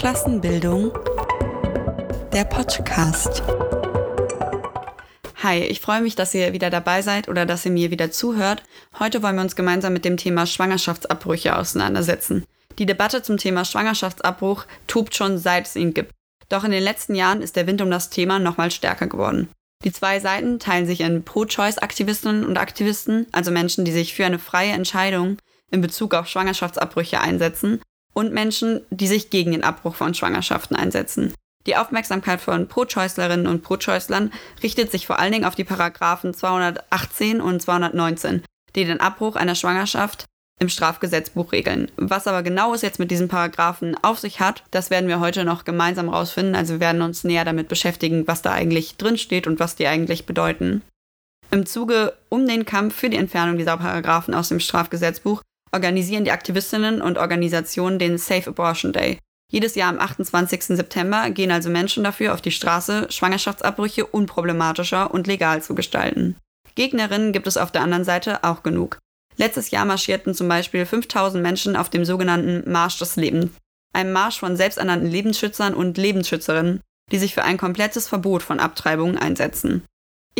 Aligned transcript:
Klassenbildung, 0.00 0.92
der 2.32 2.44
Podcast. 2.44 3.42
Hi, 5.42 5.58
ich 5.58 5.82
freue 5.82 6.00
mich, 6.00 6.14
dass 6.14 6.32
ihr 6.32 6.54
wieder 6.54 6.70
dabei 6.70 7.02
seid 7.02 7.28
oder 7.28 7.44
dass 7.44 7.66
ihr 7.66 7.70
mir 7.70 7.90
wieder 7.90 8.10
zuhört. 8.10 8.62
Heute 8.98 9.22
wollen 9.22 9.36
wir 9.36 9.42
uns 9.42 9.56
gemeinsam 9.56 9.92
mit 9.92 10.06
dem 10.06 10.16
Thema 10.16 10.46
Schwangerschaftsabbrüche 10.46 11.54
auseinandersetzen. 11.54 12.46
Die 12.78 12.86
Debatte 12.86 13.20
zum 13.20 13.36
Thema 13.36 13.66
Schwangerschaftsabbruch 13.66 14.64
tobt 14.86 15.14
schon 15.14 15.36
seit 15.36 15.66
es 15.66 15.76
ihn 15.76 15.92
gibt. 15.92 16.14
Doch 16.48 16.64
in 16.64 16.70
den 16.70 16.82
letzten 16.82 17.14
Jahren 17.14 17.42
ist 17.42 17.56
der 17.56 17.66
Wind 17.66 17.82
um 17.82 17.90
das 17.90 18.08
Thema 18.08 18.38
nochmal 18.38 18.70
stärker 18.70 19.06
geworden. 19.06 19.50
Die 19.84 19.92
zwei 19.92 20.18
Seiten 20.18 20.58
teilen 20.58 20.86
sich 20.86 21.02
in 21.02 21.24
Pro-Choice-Aktivistinnen 21.24 22.46
und 22.46 22.56
Aktivisten, 22.56 23.26
also 23.32 23.50
Menschen, 23.50 23.84
die 23.84 23.92
sich 23.92 24.14
für 24.14 24.24
eine 24.24 24.38
freie 24.38 24.72
Entscheidung 24.72 25.36
in 25.70 25.82
Bezug 25.82 26.14
auf 26.14 26.26
Schwangerschaftsabbrüche 26.26 27.20
einsetzen, 27.20 27.82
und 28.12 28.32
Menschen, 28.32 28.80
die 28.90 29.06
sich 29.06 29.30
gegen 29.30 29.52
den 29.52 29.64
Abbruch 29.64 29.94
von 29.94 30.14
Schwangerschaften 30.14 30.76
einsetzen. 30.76 31.34
Die 31.66 31.76
Aufmerksamkeit 31.76 32.40
von 32.40 32.68
Pro-Choiclerinnen 32.68 33.46
und 33.46 33.62
Pro-Choiclern 33.62 34.32
richtet 34.62 34.90
sich 34.90 35.06
vor 35.06 35.18
allen 35.18 35.32
Dingen 35.32 35.44
auf 35.44 35.54
die 35.54 35.64
Paragraphen 35.64 36.32
218 36.32 37.40
und 37.40 37.60
219, 37.60 38.42
die 38.74 38.84
den 38.84 39.00
Abbruch 39.00 39.36
einer 39.36 39.54
Schwangerschaft 39.54 40.24
im 40.58 40.68
Strafgesetzbuch 40.68 41.52
regeln. 41.52 41.90
Was 41.96 42.26
aber 42.26 42.42
genau 42.42 42.74
es 42.74 42.82
jetzt 42.82 42.98
mit 42.98 43.10
diesen 43.10 43.28
Paragraphen 43.28 43.96
auf 44.02 44.18
sich 44.18 44.40
hat, 44.40 44.62
das 44.70 44.90
werden 44.90 45.08
wir 45.08 45.20
heute 45.20 45.44
noch 45.44 45.64
gemeinsam 45.64 46.08
rausfinden. 46.08 46.54
Also 46.54 46.74
wir 46.74 46.80
werden 46.80 47.02
uns 47.02 47.24
näher 47.24 47.44
damit 47.44 47.68
beschäftigen, 47.68 48.26
was 48.26 48.42
da 48.42 48.52
eigentlich 48.52 48.96
drinsteht 48.96 49.46
und 49.46 49.58
was 49.58 49.74
die 49.74 49.86
eigentlich 49.86 50.26
bedeuten. 50.26 50.82
Im 51.50 51.66
Zuge 51.66 52.14
um 52.28 52.46
den 52.46 52.64
Kampf 52.64 52.94
für 52.94 53.10
die 53.10 53.16
Entfernung 53.16 53.58
dieser 53.58 53.76
Paragraphen 53.76 54.34
aus 54.34 54.50
dem 54.50 54.60
Strafgesetzbuch 54.60 55.42
organisieren 55.72 56.24
die 56.24 56.32
Aktivistinnen 56.32 57.02
und 57.02 57.18
Organisationen 57.18 57.98
den 57.98 58.18
Safe 58.18 58.50
Abortion 58.50 58.92
Day. 58.92 59.18
Jedes 59.50 59.74
Jahr 59.74 59.88
am 59.88 59.98
28. 59.98 60.62
September 60.64 61.30
gehen 61.30 61.50
also 61.50 61.70
Menschen 61.70 62.04
dafür 62.04 62.34
auf 62.34 62.40
die 62.40 62.52
Straße, 62.52 63.08
Schwangerschaftsabbrüche 63.10 64.06
unproblematischer 64.06 65.12
und 65.12 65.26
legal 65.26 65.62
zu 65.62 65.74
gestalten. 65.74 66.36
Gegnerinnen 66.76 67.32
gibt 67.32 67.48
es 67.48 67.56
auf 67.56 67.72
der 67.72 67.82
anderen 67.82 68.04
Seite 68.04 68.44
auch 68.44 68.62
genug. 68.62 68.98
Letztes 69.36 69.70
Jahr 69.70 69.84
marschierten 69.84 70.34
zum 70.34 70.48
Beispiel 70.48 70.86
5000 70.86 71.42
Menschen 71.42 71.74
auf 71.74 71.88
dem 71.88 72.04
sogenannten 72.04 72.70
Marsch 72.70 72.98
des 72.98 73.16
Lebens, 73.16 73.50
einem 73.92 74.12
Marsch 74.12 74.38
von 74.38 74.56
selbsternannten 74.56 75.10
Lebensschützern 75.10 75.74
und 75.74 75.98
Lebensschützerinnen, 75.98 76.80
die 77.10 77.18
sich 77.18 77.34
für 77.34 77.42
ein 77.42 77.56
komplettes 77.56 78.06
Verbot 78.06 78.42
von 78.42 78.60
Abtreibungen 78.60 79.18
einsetzen. 79.18 79.82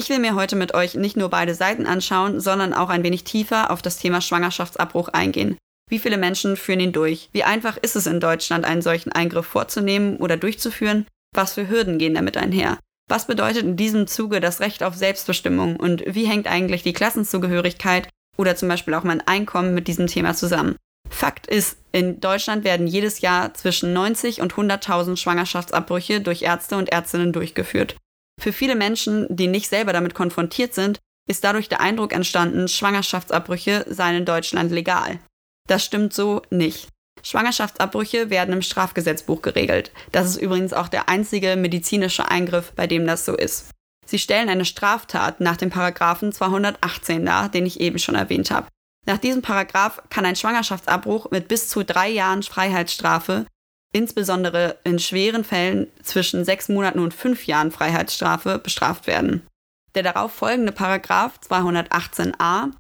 Ich 0.01 0.09
will 0.09 0.19
mir 0.19 0.35
heute 0.35 0.57
mit 0.57 0.73
euch 0.73 0.95
nicht 0.95 1.19
nur 1.19 1.29
beide 1.29 1.55
Seiten 1.55 1.85
anschauen, 1.85 2.41
sondern 2.41 2.73
auch 2.73 2.89
ein 2.89 3.05
wenig 3.05 3.23
tiefer 3.25 3.71
auf 3.71 3.83
das 3.83 3.99
Thema 3.99 4.23
Schwangerschaftsabbruch 4.23 5.09
eingehen. 5.09 5.59
Wie 5.91 5.99
viele 5.99 6.17
Menschen 6.17 6.57
führen 6.57 6.81
ihn 6.81 6.93
durch? 6.93 7.29
Wie 7.33 7.45
einfach 7.45 7.77
ist 7.77 7.97
es 7.97 8.07
in 8.07 8.19
Deutschland, 8.19 8.65
einen 8.65 8.81
solchen 8.81 9.13
Eingriff 9.13 9.45
vorzunehmen 9.45 10.17
oder 10.17 10.39
durchzuführen? 10.39 11.07
Was 11.37 11.53
für 11.53 11.69
Hürden 11.69 11.99
gehen 11.99 12.15
damit 12.15 12.39
einher? 12.39 12.79
Was 13.11 13.27
bedeutet 13.27 13.65
in 13.65 13.77
diesem 13.77 14.07
Zuge 14.07 14.41
das 14.41 14.61
Recht 14.61 14.83
auf 14.83 14.95
Selbstbestimmung 14.95 15.77
und 15.77 16.03
wie 16.07 16.25
hängt 16.25 16.47
eigentlich 16.47 16.83
die 16.83 16.95
Klassenzugehörigkeit 16.95 18.09
oder 18.39 18.57
zum 18.57 18.71
Beispiel 18.71 18.95
auch 18.95 19.05
mein 19.05 19.21
Einkommen 19.21 19.75
mit 19.75 19.87
diesem 19.87 20.07
Thema 20.07 20.33
zusammen? 20.33 20.77
Fakt 21.11 21.47
ist, 21.47 21.77
in 21.93 22.21
Deutschland 22.21 22.65
werden 22.65 22.87
jedes 22.87 23.21
Jahr 23.21 23.53
zwischen 23.53 23.93
90 23.93 24.41
und 24.41 24.55
100.000 24.55 25.19
Schwangerschaftsabbrüche 25.19 26.23
durch 26.23 26.41
Ärzte 26.41 26.79
und 26.79 26.89
Ärztinnen 26.89 27.35
durchgeführt. 27.35 27.97
Für 28.41 28.53
viele 28.55 28.75
Menschen, 28.75 29.27
die 29.29 29.47
nicht 29.47 29.69
selber 29.69 29.93
damit 29.93 30.15
konfrontiert 30.15 30.75
sind, 30.75 30.99
ist 31.29 31.45
dadurch 31.45 31.69
der 31.69 31.81
Eindruck 31.81 32.13
entstanden, 32.13 32.69
Schwangerschaftsabbrüche 32.69 33.85
seien 33.89 34.17
in 34.17 34.25
Deutschland 34.25 34.73
legal. 34.73 35.21
Das 35.69 35.85
stimmt 35.85 36.15
so 36.15 36.43
nicht. 36.51 36.89
Schwangerschaftsabbrüche 37.23 38.31
werden 38.31 38.55
im 38.55 38.63
Strafgesetzbuch 38.63 39.43
geregelt. 39.43 39.93
Das 40.11 40.27
ist 40.27 40.37
übrigens 40.39 40.73
auch 40.73 40.89
der 40.89 41.11
einzige 41.11 41.55
medizinische 41.57 42.29
Eingriff, 42.29 42.73
bei 42.75 42.87
dem 42.87 43.07
das 43.07 43.27
so 43.27 43.37
ist. 43.37 43.71
Sie 44.07 44.19
stellen 44.19 44.49
eine 44.49 44.65
Straftat 44.65 45.41
nach 45.41 45.59
dem 45.59 45.69
Paragraphen 45.71 46.33
218 46.33 47.25
dar, 47.25 47.51
den 47.51 47.67
ich 47.67 47.79
eben 47.79 47.99
schon 47.99 48.15
erwähnt 48.15 48.51
habe. 48.51 48.69
Nach 49.07 49.19
diesem 49.19 49.43
Paragraph 49.43 50.03
kann 50.09 50.25
ein 50.25 50.37
Schwangerschaftsabbruch 50.37 51.31
mit 51.31 51.47
bis 51.47 51.69
zu 51.69 51.85
drei 51.85 52.09
Jahren 52.09 52.43
Freiheitsstrafe 52.43 53.47
insbesondere 53.93 54.79
in 54.85 54.99
schweren 54.99 55.45
Fällen 55.45 55.89
zwischen 56.03 56.45
sechs 56.45 56.69
Monaten 56.69 57.01
und 57.01 57.15
fünf 57.15 57.47
Jahren 57.47 57.71
Freiheitsstrafe 57.71 58.59
bestraft 58.59 59.07
werden. 59.07 59.47
Der 59.95 60.03
darauf 60.03 60.33
folgende 60.33 60.73
Paragraph 60.73 61.41
218a, 61.49 62.71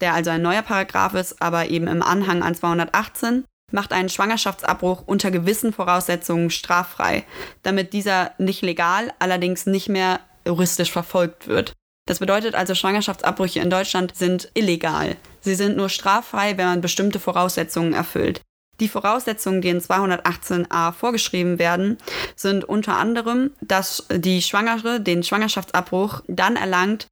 der 0.00 0.14
also 0.14 0.30
ein 0.30 0.42
neuer 0.42 0.62
Paragraph 0.62 1.14
ist, 1.14 1.42
aber 1.42 1.68
eben 1.68 1.86
im 1.86 2.02
Anhang 2.02 2.42
an 2.42 2.54
218, 2.54 3.44
macht 3.72 3.92
einen 3.92 4.08
Schwangerschaftsabbruch 4.08 5.02
unter 5.06 5.30
gewissen 5.30 5.72
Voraussetzungen 5.72 6.50
straffrei, 6.50 7.24
damit 7.62 7.92
dieser 7.92 8.32
nicht 8.38 8.62
legal, 8.62 9.12
allerdings 9.18 9.66
nicht 9.66 9.88
mehr 9.88 10.20
juristisch 10.46 10.92
verfolgt 10.92 11.48
wird. 11.48 11.72
Das 12.06 12.20
bedeutet 12.20 12.54
also, 12.54 12.74
Schwangerschaftsabbrüche 12.74 13.60
in 13.60 13.68
Deutschland 13.68 14.14
sind 14.16 14.50
illegal. 14.54 15.16
Sie 15.40 15.56
sind 15.56 15.76
nur 15.76 15.88
straffrei, 15.88 16.56
wenn 16.56 16.66
man 16.66 16.80
bestimmte 16.80 17.18
Voraussetzungen 17.18 17.92
erfüllt. 17.92 18.40
Die 18.80 18.88
Voraussetzungen, 18.88 19.62
die 19.62 19.70
in 19.70 19.80
218a 19.80 20.92
vorgeschrieben 20.92 21.58
werden, 21.58 21.98
sind 22.34 22.64
unter 22.64 22.96
anderem, 22.96 23.52
dass 23.60 24.06
die 24.10 24.42
Schwangere 24.42 25.00
den 25.00 25.22
Schwangerschaftsabbruch 25.22 26.22
dann 26.28 26.56
erlangt, 26.56 27.06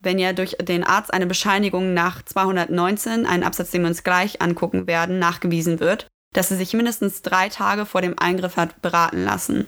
wenn 0.00 0.18
ja 0.18 0.32
durch 0.32 0.56
den 0.60 0.84
Arzt 0.84 1.12
eine 1.12 1.26
Bescheinigung 1.26 1.92
nach 1.92 2.22
219, 2.24 3.26
einen 3.26 3.42
Absatz, 3.42 3.72
den 3.72 3.82
wir 3.82 3.88
uns 3.88 4.04
gleich 4.04 4.40
angucken 4.40 4.86
werden, 4.86 5.18
nachgewiesen 5.18 5.80
wird, 5.80 6.06
dass 6.34 6.48
sie 6.48 6.56
sich 6.56 6.72
mindestens 6.72 7.22
drei 7.22 7.48
Tage 7.48 7.84
vor 7.84 8.00
dem 8.00 8.18
Eingriff 8.18 8.56
hat 8.56 8.80
beraten 8.80 9.24
lassen. 9.24 9.66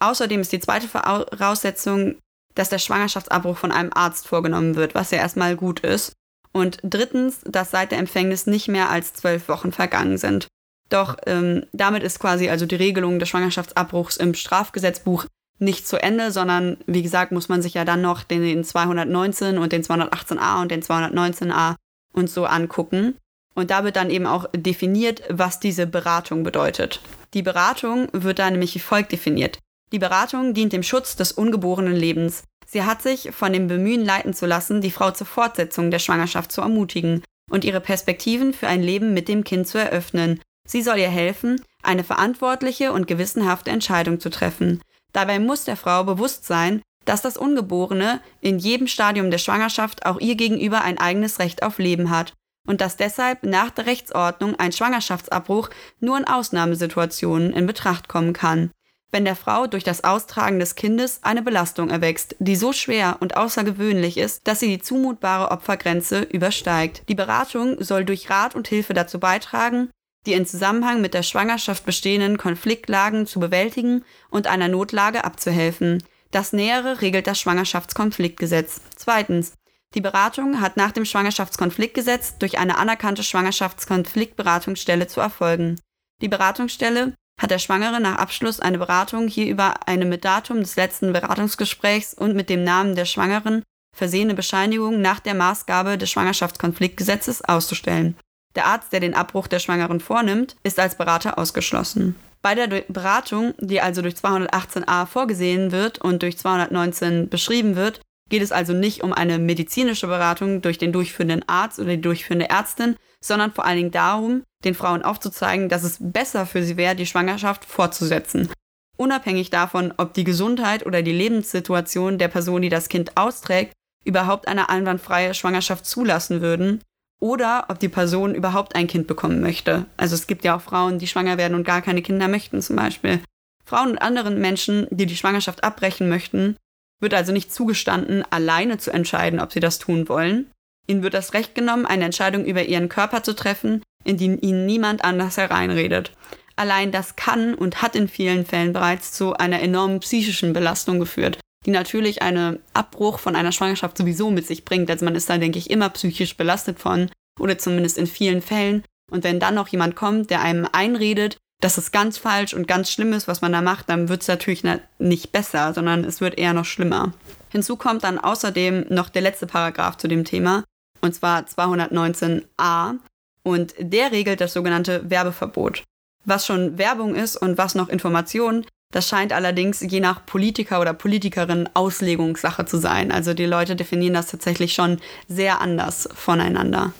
Außerdem 0.00 0.40
ist 0.40 0.52
die 0.52 0.60
zweite 0.60 0.88
Voraussetzung, 0.88 2.16
dass 2.54 2.70
der 2.70 2.78
Schwangerschaftsabbruch 2.78 3.56
von 3.56 3.70
einem 3.70 3.92
Arzt 3.92 4.26
vorgenommen 4.26 4.74
wird, 4.74 4.94
was 4.94 5.12
ja 5.12 5.18
erstmal 5.18 5.54
gut 5.54 5.80
ist. 5.80 6.12
Und 6.52 6.78
drittens, 6.82 7.40
dass 7.44 7.70
seit 7.70 7.92
der 7.92 7.98
Empfängnis 7.98 8.46
nicht 8.46 8.68
mehr 8.68 8.90
als 8.90 9.12
zwölf 9.12 9.48
Wochen 9.48 9.70
vergangen 9.70 10.18
sind. 10.18 10.47
Doch 10.88 11.16
ähm, 11.26 11.66
damit 11.72 12.02
ist 12.02 12.18
quasi 12.18 12.48
also 12.48 12.66
die 12.66 12.76
Regelung 12.76 13.18
des 13.18 13.28
Schwangerschaftsabbruchs 13.28 14.16
im 14.16 14.34
Strafgesetzbuch 14.34 15.26
nicht 15.58 15.86
zu 15.86 16.00
Ende, 16.00 16.30
sondern 16.30 16.78
wie 16.86 17.02
gesagt, 17.02 17.32
muss 17.32 17.48
man 17.48 17.62
sich 17.62 17.74
ja 17.74 17.84
dann 17.84 18.00
noch 18.00 18.22
den, 18.22 18.42
den 18.42 18.64
219 18.64 19.58
und 19.58 19.72
den 19.72 19.82
218a 19.82 20.62
und 20.62 20.70
den 20.70 20.82
219a 20.82 21.74
und 22.12 22.30
so 22.30 22.46
angucken. 22.46 23.16
Und 23.54 23.70
da 23.70 23.82
wird 23.82 23.96
dann 23.96 24.10
eben 24.10 24.26
auch 24.26 24.46
definiert, 24.54 25.22
was 25.28 25.58
diese 25.58 25.86
Beratung 25.86 26.44
bedeutet. 26.44 27.00
Die 27.34 27.42
Beratung 27.42 28.08
wird 28.12 28.38
da 28.38 28.50
nämlich 28.50 28.74
wie 28.74 28.80
folgt 28.80 29.12
definiert. 29.12 29.58
Die 29.92 29.98
Beratung 29.98 30.54
dient 30.54 30.72
dem 30.72 30.82
Schutz 30.82 31.16
des 31.16 31.32
ungeborenen 31.32 31.96
Lebens. 31.96 32.44
Sie 32.66 32.84
hat 32.84 33.02
sich 33.02 33.30
von 33.32 33.52
dem 33.52 33.66
Bemühen 33.66 34.04
leiten 34.04 34.34
zu 34.34 34.46
lassen, 34.46 34.80
die 34.80 34.90
Frau 34.90 35.10
zur 35.10 35.26
Fortsetzung 35.26 35.90
der 35.90 35.98
Schwangerschaft 35.98 36.52
zu 36.52 36.60
ermutigen 36.60 37.22
und 37.50 37.64
ihre 37.64 37.80
Perspektiven 37.80 38.52
für 38.52 38.68
ein 38.68 38.82
Leben 38.82 39.14
mit 39.14 39.26
dem 39.26 39.42
Kind 39.42 39.66
zu 39.66 39.78
eröffnen 39.78 40.40
Sie 40.68 40.82
soll 40.82 40.98
ihr 40.98 41.08
helfen, 41.08 41.60
eine 41.82 42.04
verantwortliche 42.04 42.92
und 42.92 43.06
gewissenhafte 43.06 43.70
Entscheidung 43.70 44.20
zu 44.20 44.28
treffen. 44.28 44.82
Dabei 45.12 45.38
muss 45.38 45.64
der 45.64 45.76
Frau 45.76 46.04
bewusst 46.04 46.44
sein, 46.44 46.82
dass 47.06 47.22
das 47.22 47.38
Ungeborene 47.38 48.20
in 48.42 48.58
jedem 48.58 48.86
Stadium 48.86 49.30
der 49.30 49.38
Schwangerschaft 49.38 50.04
auch 50.04 50.20
ihr 50.20 50.34
gegenüber 50.34 50.82
ein 50.82 50.98
eigenes 50.98 51.38
Recht 51.38 51.62
auf 51.62 51.78
Leben 51.78 52.10
hat 52.10 52.34
und 52.66 52.82
dass 52.82 52.98
deshalb 52.98 53.44
nach 53.44 53.70
der 53.70 53.86
Rechtsordnung 53.86 54.56
ein 54.56 54.72
Schwangerschaftsabbruch 54.72 55.70
nur 56.00 56.18
in 56.18 56.26
Ausnahmesituationen 56.26 57.54
in 57.54 57.66
Betracht 57.66 58.08
kommen 58.08 58.34
kann. 58.34 58.70
Wenn 59.10 59.24
der 59.24 59.36
Frau 59.36 59.66
durch 59.66 59.84
das 59.84 60.04
Austragen 60.04 60.58
des 60.58 60.74
Kindes 60.74 61.20
eine 61.22 61.40
Belastung 61.40 61.88
erwächst, 61.88 62.36
die 62.40 62.56
so 62.56 62.74
schwer 62.74 63.16
und 63.20 63.38
außergewöhnlich 63.38 64.18
ist, 64.18 64.46
dass 64.46 64.60
sie 64.60 64.68
die 64.68 64.82
zumutbare 64.82 65.50
Opfergrenze 65.50 66.20
übersteigt. 66.20 67.04
Die 67.08 67.14
Beratung 67.14 67.82
soll 67.82 68.04
durch 68.04 68.28
Rat 68.28 68.54
und 68.54 68.68
Hilfe 68.68 68.92
dazu 68.92 69.18
beitragen, 69.18 69.88
die 70.28 70.34
in 70.34 70.46
Zusammenhang 70.46 71.00
mit 71.00 71.14
der 71.14 71.22
Schwangerschaft 71.22 71.86
bestehenden 71.86 72.36
Konfliktlagen 72.36 73.26
zu 73.26 73.40
bewältigen 73.40 74.04
und 74.28 74.46
einer 74.46 74.68
Notlage 74.68 75.24
abzuhelfen. 75.24 76.02
Das 76.30 76.52
Nähere 76.52 77.00
regelt 77.00 77.26
das 77.26 77.40
Schwangerschaftskonfliktgesetz. 77.40 78.82
Zweitens. 78.94 79.54
Die 79.94 80.02
Beratung 80.02 80.60
hat 80.60 80.76
nach 80.76 80.92
dem 80.92 81.06
Schwangerschaftskonfliktgesetz 81.06 82.36
durch 82.36 82.58
eine 82.58 82.76
anerkannte 82.76 83.22
Schwangerschaftskonfliktberatungsstelle 83.22 85.06
zu 85.06 85.20
erfolgen. 85.20 85.80
Die 86.20 86.28
Beratungsstelle 86.28 87.14
hat 87.40 87.50
der 87.50 87.58
Schwangere 87.58 87.98
nach 87.98 88.16
Abschluss 88.16 88.60
eine 88.60 88.76
Beratung 88.76 89.28
hierüber 89.28 89.76
eine 89.86 90.04
mit 90.04 90.26
Datum 90.26 90.60
des 90.60 90.76
letzten 90.76 91.14
Beratungsgesprächs 91.14 92.12
und 92.12 92.36
mit 92.36 92.50
dem 92.50 92.64
Namen 92.64 92.96
der 92.96 93.06
Schwangeren 93.06 93.62
versehene 93.96 94.34
Bescheinigung 94.34 95.00
nach 95.00 95.20
der 95.20 95.34
Maßgabe 95.34 95.96
des 95.96 96.10
Schwangerschaftskonfliktgesetzes 96.10 97.42
auszustellen. 97.42 98.14
Der 98.56 98.66
Arzt, 98.66 98.92
der 98.92 99.00
den 99.00 99.14
Abbruch 99.14 99.46
der 99.46 99.58
Schwangeren 99.58 100.00
vornimmt, 100.00 100.56
ist 100.62 100.80
als 100.80 100.96
Berater 100.96 101.38
ausgeschlossen. 101.38 102.16
Bei 102.42 102.54
der 102.54 102.68
Beratung, 102.88 103.54
die 103.58 103.80
also 103.80 104.02
durch 104.02 104.14
218a 104.14 105.06
vorgesehen 105.06 105.72
wird 105.72 105.98
und 105.98 106.22
durch 106.22 106.38
219 106.38 107.28
beschrieben 107.28 107.76
wird, 107.76 108.00
geht 108.28 108.42
es 108.42 108.52
also 108.52 108.72
nicht 108.72 109.02
um 109.02 109.12
eine 109.12 109.38
medizinische 109.38 110.06
Beratung 110.06 110.62
durch 110.62 110.78
den 110.78 110.92
durchführenden 110.92 111.48
Arzt 111.48 111.78
oder 111.78 111.96
die 111.96 112.00
durchführende 112.00 112.50
Ärztin, 112.50 112.96
sondern 113.20 113.52
vor 113.52 113.64
allen 113.64 113.78
Dingen 113.78 113.90
darum, 113.90 114.44
den 114.64 114.74
Frauen 114.74 115.02
aufzuzeigen, 115.02 115.68
dass 115.68 115.82
es 115.82 115.98
besser 116.00 116.46
für 116.46 116.62
sie 116.62 116.76
wäre, 116.76 116.94
die 116.94 117.06
Schwangerschaft 117.06 117.64
fortzusetzen. 117.64 118.48
Unabhängig 118.96 119.50
davon, 119.50 119.94
ob 119.96 120.14
die 120.14 120.24
Gesundheit 120.24 120.84
oder 120.84 121.02
die 121.02 121.12
Lebenssituation 121.12 122.18
der 122.18 122.28
Person, 122.28 122.62
die 122.62 122.68
das 122.68 122.88
Kind 122.88 123.16
austrägt, 123.16 123.72
überhaupt 124.04 124.48
eine 124.48 124.68
einwandfreie 124.68 125.34
Schwangerschaft 125.34 125.86
zulassen 125.86 126.40
würden 126.40 126.82
oder 127.20 127.66
ob 127.68 127.78
die 127.78 127.88
Person 127.88 128.34
überhaupt 128.34 128.74
ein 128.74 128.86
Kind 128.86 129.06
bekommen 129.06 129.40
möchte. 129.40 129.86
Also 129.96 130.14
es 130.14 130.26
gibt 130.26 130.44
ja 130.44 130.56
auch 130.56 130.62
Frauen, 130.62 130.98
die 130.98 131.06
schwanger 131.06 131.38
werden 131.38 131.54
und 131.54 131.64
gar 131.64 131.82
keine 131.82 132.02
Kinder 132.02 132.28
möchten 132.28 132.62
zum 132.62 132.76
Beispiel. 132.76 133.20
Frauen 133.64 133.90
und 133.90 133.98
anderen 133.98 134.40
Menschen, 134.40 134.86
die 134.90 135.06
die 135.06 135.16
Schwangerschaft 135.16 135.64
abbrechen 135.64 136.08
möchten, 136.08 136.56
wird 137.00 137.14
also 137.14 137.32
nicht 137.32 137.52
zugestanden, 137.52 138.24
alleine 138.30 138.78
zu 138.78 138.90
entscheiden, 138.90 139.40
ob 139.40 139.52
sie 139.52 139.60
das 139.60 139.78
tun 139.78 140.08
wollen. 140.08 140.50
Ihnen 140.86 141.02
wird 141.02 141.14
das 141.14 141.34
Recht 141.34 141.54
genommen, 141.54 141.86
eine 141.86 142.04
Entscheidung 142.04 142.44
über 142.44 142.64
ihren 142.64 142.88
Körper 142.88 143.22
zu 143.22 143.34
treffen, 143.34 143.82
in 144.04 144.16
die 144.16 144.34
ihnen 144.40 144.64
niemand 144.66 145.04
anders 145.04 145.36
hereinredet. 145.36 146.12
Allein 146.56 146.90
das 146.90 147.14
kann 147.14 147.54
und 147.54 147.82
hat 147.82 147.94
in 147.94 148.08
vielen 148.08 148.46
Fällen 148.46 148.72
bereits 148.72 149.12
zu 149.12 149.34
einer 149.34 149.60
enormen 149.60 150.00
psychischen 150.00 150.52
Belastung 150.52 150.98
geführt, 150.98 151.38
die 151.68 151.72
natürlich 151.72 152.22
einen 152.22 152.60
Abbruch 152.72 153.18
von 153.18 153.36
einer 153.36 153.52
Schwangerschaft 153.52 153.98
sowieso 153.98 154.30
mit 154.30 154.46
sich 154.46 154.64
bringt. 154.64 154.90
Also 154.90 155.04
man 155.04 155.14
ist 155.14 155.28
da, 155.28 155.36
denke 155.36 155.58
ich, 155.58 155.68
immer 155.68 155.90
psychisch 155.90 156.34
belastet 156.34 156.78
von, 156.78 157.10
oder 157.38 157.58
zumindest 157.58 157.98
in 157.98 158.06
vielen 158.06 158.40
Fällen. 158.40 158.84
Und 159.10 159.22
wenn 159.22 159.38
dann 159.38 159.54
noch 159.54 159.68
jemand 159.68 159.94
kommt, 159.94 160.30
der 160.30 160.40
einem 160.40 160.66
einredet, 160.72 161.36
dass 161.60 161.76
es 161.76 161.92
ganz 161.92 162.16
falsch 162.16 162.54
und 162.54 162.66
ganz 162.66 162.90
schlimm 162.90 163.12
ist, 163.12 163.28
was 163.28 163.42
man 163.42 163.52
da 163.52 163.60
macht, 163.60 163.90
dann 163.90 164.08
wird 164.08 164.22
es 164.22 164.28
natürlich 164.28 164.62
nicht 164.98 165.30
besser, 165.30 165.74
sondern 165.74 166.04
es 166.04 166.22
wird 166.22 166.38
eher 166.38 166.54
noch 166.54 166.64
schlimmer. 166.64 167.12
Hinzu 167.50 167.76
kommt 167.76 168.02
dann 168.02 168.18
außerdem 168.18 168.86
noch 168.88 169.10
der 169.10 169.20
letzte 169.20 169.46
Paragraph 169.46 169.98
zu 169.98 170.08
dem 170.08 170.24
Thema, 170.24 170.64
und 171.02 171.14
zwar 171.14 171.42
219a, 171.42 172.94
und 173.42 173.74
der 173.78 174.10
regelt 174.10 174.40
das 174.40 174.54
sogenannte 174.54 175.10
Werbeverbot. 175.10 175.82
Was 176.24 176.46
schon 176.46 176.78
Werbung 176.78 177.14
ist 177.14 177.36
und 177.36 177.58
was 177.58 177.74
noch 177.74 177.90
Informationen, 177.90 178.64
das 178.90 179.06
scheint 179.06 179.34
allerdings 179.34 179.80
je 179.80 180.00
nach 180.00 180.24
Politiker 180.24 180.80
oder 180.80 180.94
Politikerin 180.94 181.68
Auslegungssache 181.74 182.64
zu 182.64 182.78
sein. 182.78 183.12
Also 183.12 183.34
die 183.34 183.44
Leute 183.44 183.76
definieren 183.76 184.14
das 184.14 184.28
tatsächlich 184.28 184.72
schon 184.72 184.98
sehr 185.28 185.60
anders 185.60 186.08
voneinander. 186.14 186.92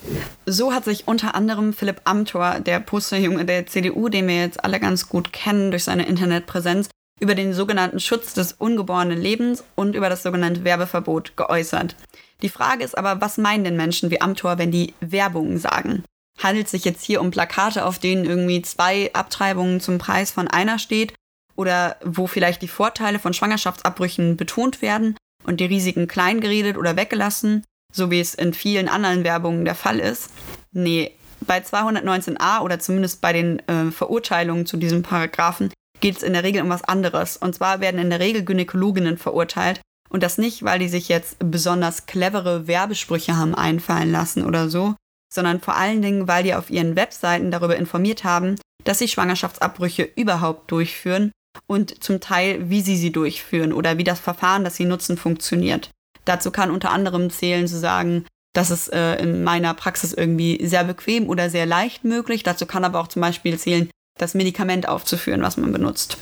So 0.44 0.75
hat 0.75 0.85
sich 0.85 1.08
unter 1.08 1.35
anderem 1.35 1.73
Philipp 1.73 2.02
Amthor, 2.05 2.61
der 2.61 2.81
Posterjunge 2.81 3.46
der 3.46 3.67
CDU, 3.67 4.11
den 4.11 4.29
wir 4.29 4.37
jetzt 4.37 4.62
alle 4.64 4.81
ganz 4.81 5.08
gut 5.08 5.32
kennen 5.32 5.70
durch 5.70 5.85
seine 5.85 6.06
Internetpräsenz, 6.06 6.90
über 7.20 7.35
den 7.35 7.55
sogenannten 7.55 8.00
Schutz 8.00 8.34
des 8.34 8.52
ungeborenen 8.52 9.20
Lebens 9.20 9.64
und 9.75 9.96
über 9.96 10.11
das 10.11 10.23
sogenannte 10.23 10.64
Werbeverbot 10.64 11.37
geäußert. 11.38 11.96
Die 12.43 12.50
Frage 12.50 12.84
ist 12.84 12.96
aber, 12.96 13.23
was 13.23 13.38
meinen 13.38 13.64
denn 13.64 13.76
Menschen 13.76 14.11
wie 14.11 14.20
Amthor, 14.20 14.58
wenn 14.58 14.70
die 14.70 14.94
Werbung 15.00 15.58
sagen? 15.58 16.05
Handelt 16.41 16.67
es 16.67 16.73
sich 16.73 16.84
jetzt 16.84 17.02
hier 17.02 17.20
um 17.20 17.31
Plakate, 17.31 17.84
auf 17.84 17.99
denen 17.99 18.25
irgendwie 18.25 18.62
zwei 18.62 19.11
Abtreibungen 19.14 19.81
zum 19.81 19.99
Preis 19.99 20.31
von 20.31 20.46
einer 20.46 20.79
steht 20.79 21.14
oder 21.58 21.96
wo 22.05 22.28
vielleicht 22.28 22.62
die 22.62 22.69
Vorteile 22.69 23.19
von 23.19 23.34
Schwangerschaftsabbrüchen 23.34 24.37
betont 24.37 24.81
werden 24.81 25.16
und 25.44 25.58
die 25.58 25.64
Risiken 25.64 26.06
klein 26.06 26.40
geredet 26.40 26.78
oder 26.78 26.96
weggelassen, 26.96 27.64
so 27.93 28.12
wie 28.12 28.20
es 28.20 28.34
in 28.34 28.55
vielen 28.55 28.88
anderen 28.88 29.25
Werbungen 29.25 29.64
der 29.64 29.75
Fall 29.75 29.99
ist. 29.99 30.31
Nee, 30.70 31.10
bei 31.40 31.58
219a 31.58 32.60
oder 32.60 32.78
zumindest 32.78 33.20
bei 33.20 33.32
den 33.32 33.58
äh, 33.69 33.90
Verurteilungen 33.90 34.66
zu 34.66 34.76
diesem 34.76 35.02
Paragraphen 35.02 35.72
geht 36.00 36.19
es 36.19 36.22
in 36.22 36.32
der 36.32 36.44
Regel 36.44 36.62
um 36.62 36.69
was 36.69 36.84
anderes. 36.84 37.37
Und 37.37 37.56
zwar 37.56 37.81
werden 37.81 38.00
in 38.00 38.10
der 38.10 38.20
Regel 38.20 38.44
Gynäkologinnen 38.44 39.19
verurteilt. 39.19 39.81
Und 40.10 40.22
das 40.22 40.38
nicht, 40.38 40.62
weil 40.62 40.78
die 40.78 40.88
sich 40.88 41.08
jetzt 41.08 41.37
besonders 41.40 42.06
clevere 42.06 42.69
Werbesprüche 42.69 43.37
haben 43.37 43.56
einfallen 43.56 44.12
lassen 44.12 44.44
oder 44.46 44.69
so, 44.69 44.94
sondern 45.32 45.60
vor 45.60 45.75
allen 45.75 46.02
Dingen, 46.02 46.28
weil 46.28 46.44
die 46.44 46.55
auf 46.55 46.70
ihren 46.70 46.94
Webseiten 46.94 47.50
darüber 47.50 47.76
informiert 47.76 48.22
haben, 48.22 48.56
dass 48.84 49.00
sie 49.00 49.08
Schwangerschaftsabbrüche 49.08 50.05
überhaupt 50.05 50.70
durchführen 50.70 51.32
und 51.66 52.02
zum 52.02 52.20
Teil, 52.20 52.70
wie 52.70 52.81
sie 52.81 52.96
sie 52.96 53.12
durchführen 53.12 53.72
oder 53.72 53.99
wie 53.99 54.05
das 54.05 54.20
Verfahren, 54.20 54.64
das 54.64 54.76
sie 54.76 54.84
nutzen, 54.84 55.16
funktioniert. 55.16 55.90
Dazu 56.25 56.50
kann 56.50 56.70
unter 56.70 56.90
anderem 56.90 57.31
zählen 57.31 57.66
zu 57.66 57.78
sagen, 57.78 58.26
das 58.55 58.70
ist 58.70 58.93
äh, 58.93 59.16
in 59.16 59.44
meiner 59.44 59.75
Praxis 59.75 60.12
irgendwie 60.12 60.64
sehr 60.66 60.84
bequem 60.84 61.28
oder 61.28 61.50
sehr 61.50 61.66
leicht 61.66 62.05
möglich. 62.05 62.43
Dazu 62.43 62.66
kann 62.66 62.84
aber 62.84 63.00
auch 63.00 63.08
zum 63.08 63.22
Beispiel 63.22 63.58
zählen, 63.58 63.90
das 64.19 64.34
Medikament 64.34 64.88
aufzuführen, 64.88 65.43
was 65.43 65.56
man 65.56 65.72
benutzt. 65.72 66.19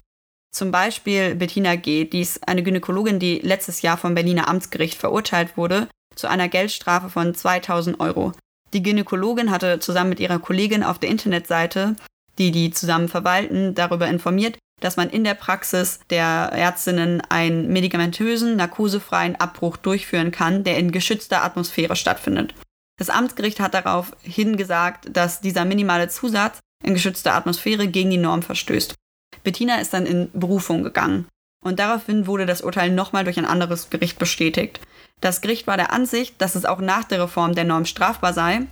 Zum 0.52 0.70
Beispiel 0.70 1.34
Bettina 1.34 1.76
G., 1.76 2.04
die 2.04 2.20
ist 2.20 2.46
eine 2.48 2.62
Gynäkologin, 2.62 3.18
die 3.18 3.38
letztes 3.40 3.82
Jahr 3.82 3.96
vom 3.96 4.14
Berliner 4.14 4.48
Amtsgericht 4.48 4.98
verurteilt 4.98 5.56
wurde 5.56 5.88
zu 6.14 6.28
einer 6.28 6.48
Geldstrafe 6.48 7.10
von 7.10 7.34
2000 7.34 8.00
Euro. 8.00 8.32
Die 8.72 8.82
Gynäkologin 8.82 9.50
hatte 9.50 9.80
zusammen 9.80 10.10
mit 10.10 10.20
ihrer 10.20 10.38
Kollegin 10.38 10.82
auf 10.82 10.98
der 10.98 11.10
Internetseite, 11.10 11.96
die 12.38 12.50
die 12.50 12.70
zusammen 12.70 13.08
verwalten, 13.08 13.74
darüber 13.74 14.08
informiert, 14.08 14.58
dass 14.80 14.96
man 14.96 15.08
in 15.10 15.24
der 15.24 15.34
Praxis 15.34 16.00
der 16.10 16.50
Ärztinnen 16.52 17.22
einen 17.28 17.72
medikamentösen, 17.72 18.56
narkosefreien 18.56 19.36
Abbruch 19.36 19.76
durchführen 19.76 20.30
kann, 20.30 20.64
der 20.64 20.78
in 20.78 20.92
geschützter 20.92 21.42
Atmosphäre 21.44 21.96
stattfindet. 21.96 22.54
Das 22.98 23.10
Amtsgericht 23.10 23.60
hat 23.60 23.74
darauf 23.74 24.16
hingesagt, 24.22 25.08
dass 25.10 25.40
dieser 25.40 25.64
minimale 25.64 26.08
Zusatz 26.08 26.60
in 26.84 26.94
geschützter 26.94 27.34
Atmosphäre 27.34 27.88
gegen 27.88 28.10
die 28.10 28.16
Norm 28.16 28.42
verstößt. 28.42 28.94
Bettina 29.42 29.76
ist 29.76 29.92
dann 29.92 30.06
in 30.06 30.30
Berufung 30.32 30.82
gegangen. 30.82 31.26
Und 31.64 31.78
daraufhin 31.78 32.26
wurde 32.26 32.46
das 32.46 32.60
Urteil 32.60 32.90
nochmal 32.90 33.24
durch 33.24 33.38
ein 33.38 33.44
anderes 33.44 33.90
Gericht 33.90 34.18
bestätigt. 34.18 34.80
Das 35.20 35.40
Gericht 35.40 35.66
war 35.66 35.76
der 35.76 35.92
Ansicht, 35.92 36.40
dass 36.40 36.54
es 36.54 36.64
auch 36.64 36.80
nach 36.80 37.04
der 37.04 37.22
Reform 37.22 37.54
der 37.54 37.64
Norm 37.64 37.86
strafbar 37.86 38.32
sei. 38.32 38.66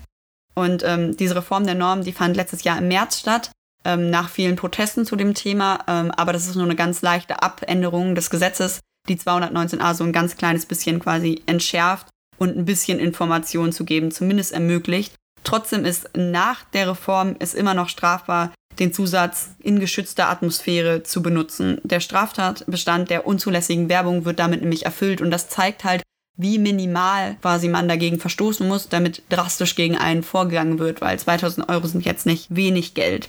Und 0.55 0.85
ähm, 0.85 1.17
diese 1.17 1.37
Reform 1.37 1.65
der 1.65 1.75
Norm, 1.75 2.05
die 2.05 2.13
fand 2.13 2.37
letztes 2.37 2.63
Jahr 2.63 2.79
im 2.79 2.89
März 2.89 3.19
statt 3.19 3.51
ähm, 3.85 4.11
nach 4.11 4.29
vielen 4.29 4.57
Protesten 4.57 5.07
zu 5.07 5.17
dem 5.17 5.35
Thema. 5.35 5.81
Ähm, 5.87 6.11
aber 6.11 6.33
das 6.33 6.47
ist 6.47 6.57
nur 6.57 6.65
eine 6.65 6.77
ganz 6.77 7.03
leichte 7.03 7.43
Abänderung 7.43 8.15
des 8.15 8.31
Gesetzes, 8.31 8.81
die 9.09 9.17
219a 9.17 9.95
so 9.95 10.05
ein 10.05 10.13
ganz 10.13 10.37
kleines 10.37 10.67
bisschen 10.67 11.01
quasi 11.01 11.43
entschärft 11.47 12.09
und 12.39 12.57
ein 12.57 12.65
bisschen 12.65 12.99
Informationen 12.99 13.73
zu 13.73 13.85
geben, 13.85 14.11
zumindest 14.11 14.53
ermöglicht. 14.53 15.15
Trotzdem 15.45 15.85
ist 15.85 16.09
nach 16.17 16.65
der 16.73 16.91
Reform 16.91 17.37
es 17.39 17.55
immer 17.55 17.75
noch 17.75 17.89
strafbar, 17.89 18.53
den 18.79 18.93
Zusatz 18.93 19.51
in 19.61 19.79
geschützter 19.79 20.29
Atmosphäre 20.29 21.03
zu 21.03 21.23
benutzen. 21.23 21.81
Der 21.85 22.01
Straftatbestand 22.01 23.11
der 23.11 23.27
unzulässigen 23.27 23.89
Werbung 23.89 24.25
wird 24.25 24.39
damit 24.39 24.63
nämlich 24.63 24.85
erfüllt 24.85 25.21
und 25.21 25.31
das 25.31 25.49
zeigt 25.49 25.85
halt, 25.85 26.03
wie 26.37 26.59
minimal 26.59 27.37
quasi 27.41 27.69
man 27.69 27.87
dagegen 27.87 28.19
verstoßen 28.19 28.67
muss, 28.67 28.89
damit 28.89 29.23
drastisch 29.29 29.77
gegen 29.77 29.97
einen 29.97 30.25
vorgegangen 30.25 30.81
wird, 30.81 31.01
weil 31.01 31.19
2000 31.19 31.69
Euro 31.69 31.87
sind 31.87 32.05
jetzt 32.05 32.27
nicht 32.27 32.55
wenig 32.55 32.95
Geld. 32.95 33.29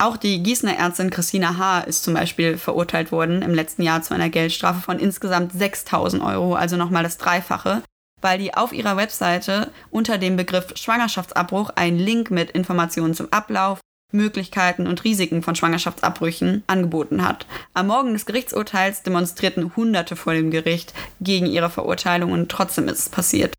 Auch 0.00 0.16
die 0.16 0.40
Gießener 0.44 0.76
Ärztin 0.76 1.10
Christina 1.10 1.58
H. 1.58 1.80
ist 1.80 2.04
zum 2.04 2.14
Beispiel 2.14 2.56
verurteilt 2.56 3.10
worden 3.10 3.42
im 3.42 3.52
letzten 3.52 3.82
Jahr 3.82 4.00
zu 4.00 4.14
einer 4.14 4.28
Geldstrafe 4.28 4.80
von 4.80 5.00
insgesamt 5.00 5.52
6000 5.52 6.22
Euro, 6.22 6.54
also 6.54 6.76
nochmal 6.76 7.02
das 7.02 7.18
Dreifache, 7.18 7.82
weil 8.20 8.38
die 8.38 8.54
auf 8.54 8.72
ihrer 8.72 8.96
Webseite 8.96 9.72
unter 9.90 10.16
dem 10.16 10.36
Begriff 10.36 10.72
Schwangerschaftsabbruch 10.76 11.70
einen 11.74 11.98
Link 11.98 12.30
mit 12.30 12.52
Informationen 12.52 13.14
zum 13.14 13.32
Ablauf, 13.32 13.80
Möglichkeiten 14.12 14.86
und 14.86 15.02
Risiken 15.02 15.42
von 15.42 15.56
Schwangerschaftsabbrüchen 15.56 16.62
angeboten 16.68 17.26
hat. 17.26 17.46
Am 17.74 17.88
Morgen 17.88 18.12
des 18.12 18.24
Gerichtsurteils 18.24 19.02
demonstrierten 19.02 19.74
Hunderte 19.74 20.14
vor 20.14 20.32
dem 20.32 20.52
Gericht 20.52 20.94
gegen 21.20 21.46
ihre 21.46 21.70
Verurteilung 21.70 22.30
und 22.30 22.48
trotzdem 22.48 22.86
ist 22.86 23.00
es 23.00 23.08
passiert. 23.08 23.54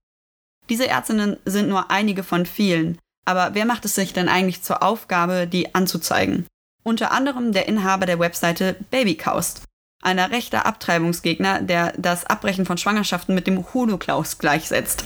Diese 0.69 0.88
Ärztinnen 0.88 1.38
sind 1.46 1.67
nur 1.67 1.91
einige 1.91 2.24
von 2.24 2.46
vielen. 2.46 2.98
Aber 3.29 3.53
wer 3.53 3.67
macht 3.67 3.86
es 3.86 3.93
sich 3.93 4.12
denn 4.12 4.27
eigentlich 4.27 4.63
zur 4.63 4.81
Aufgabe, 4.81 5.45
die 5.45 5.75
anzuzeigen? 5.75 6.48
Unter 6.81 7.12
anderem 7.12 7.51
der 7.51 7.67
Inhaber 7.67 8.07
der 8.07 8.17
Webseite 8.17 8.75
Babycaust, 8.89 9.62
einer 10.01 10.31
rechter 10.31 10.65
Abtreibungsgegner, 10.65 11.62
der 11.62 11.93
das 11.95 12.25
Abbrechen 12.25 12.65
von 12.65 12.79
Schwangerschaften 12.79 13.36
mit 13.36 13.45
dem 13.45 13.71
Holocaust 13.71 14.39
gleichsetzt. 14.39 15.05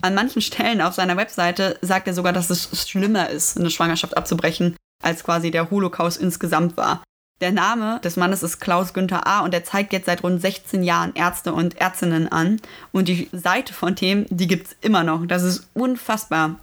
An 0.00 0.16
manchen 0.16 0.42
Stellen 0.42 0.80
auf 0.80 0.94
seiner 0.94 1.16
Webseite 1.16 1.78
sagt 1.82 2.08
er 2.08 2.14
sogar, 2.14 2.32
dass 2.32 2.50
es 2.50 2.90
schlimmer 2.90 3.30
ist, 3.30 3.56
eine 3.56 3.70
Schwangerschaft 3.70 4.16
abzubrechen, 4.16 4.74
als 5.00 5.22
quasi 5.22 5.52
der 5.52 5.70
Holocaust 5.70 6.20
insgesamt 6.20 6.76
war. 6.76 7.04
Der 7.40 7.52
Name 7.52 8.00
des 8.02 8.16
Mannes 8.16 8.42
ist 8.42 8.58
Klaus 8.58 8.92
Günther 8.92 9.24
A. 9.24 9.44
und 9.44 9.54
er 9.54 9.62
zeigt 9.62 9.92
jetzt 9.92 10.06
seit 10.06 10.24
rund 10.24 10.40
16 10.40 10.82
Jahren 10.82 11.14
Ärzte 11.14 11.52
und 11.52 11.80
Ärztinnen 11.80 12.26
an. 12.26 12.60
Und 12.90 13.06
die 13.06 13.28
Seite 13.30 13.72
von 13.72 13.94
dem, 13.94 14.26
die 14.30 14.48
gibt 14.48 14.66
es 14.66 14.76
immer 14.80 15.04
noch. 15.04 15.26
Das 15.26 15.44
ist 15.44 15.68
unfassbar. 15.74 16.56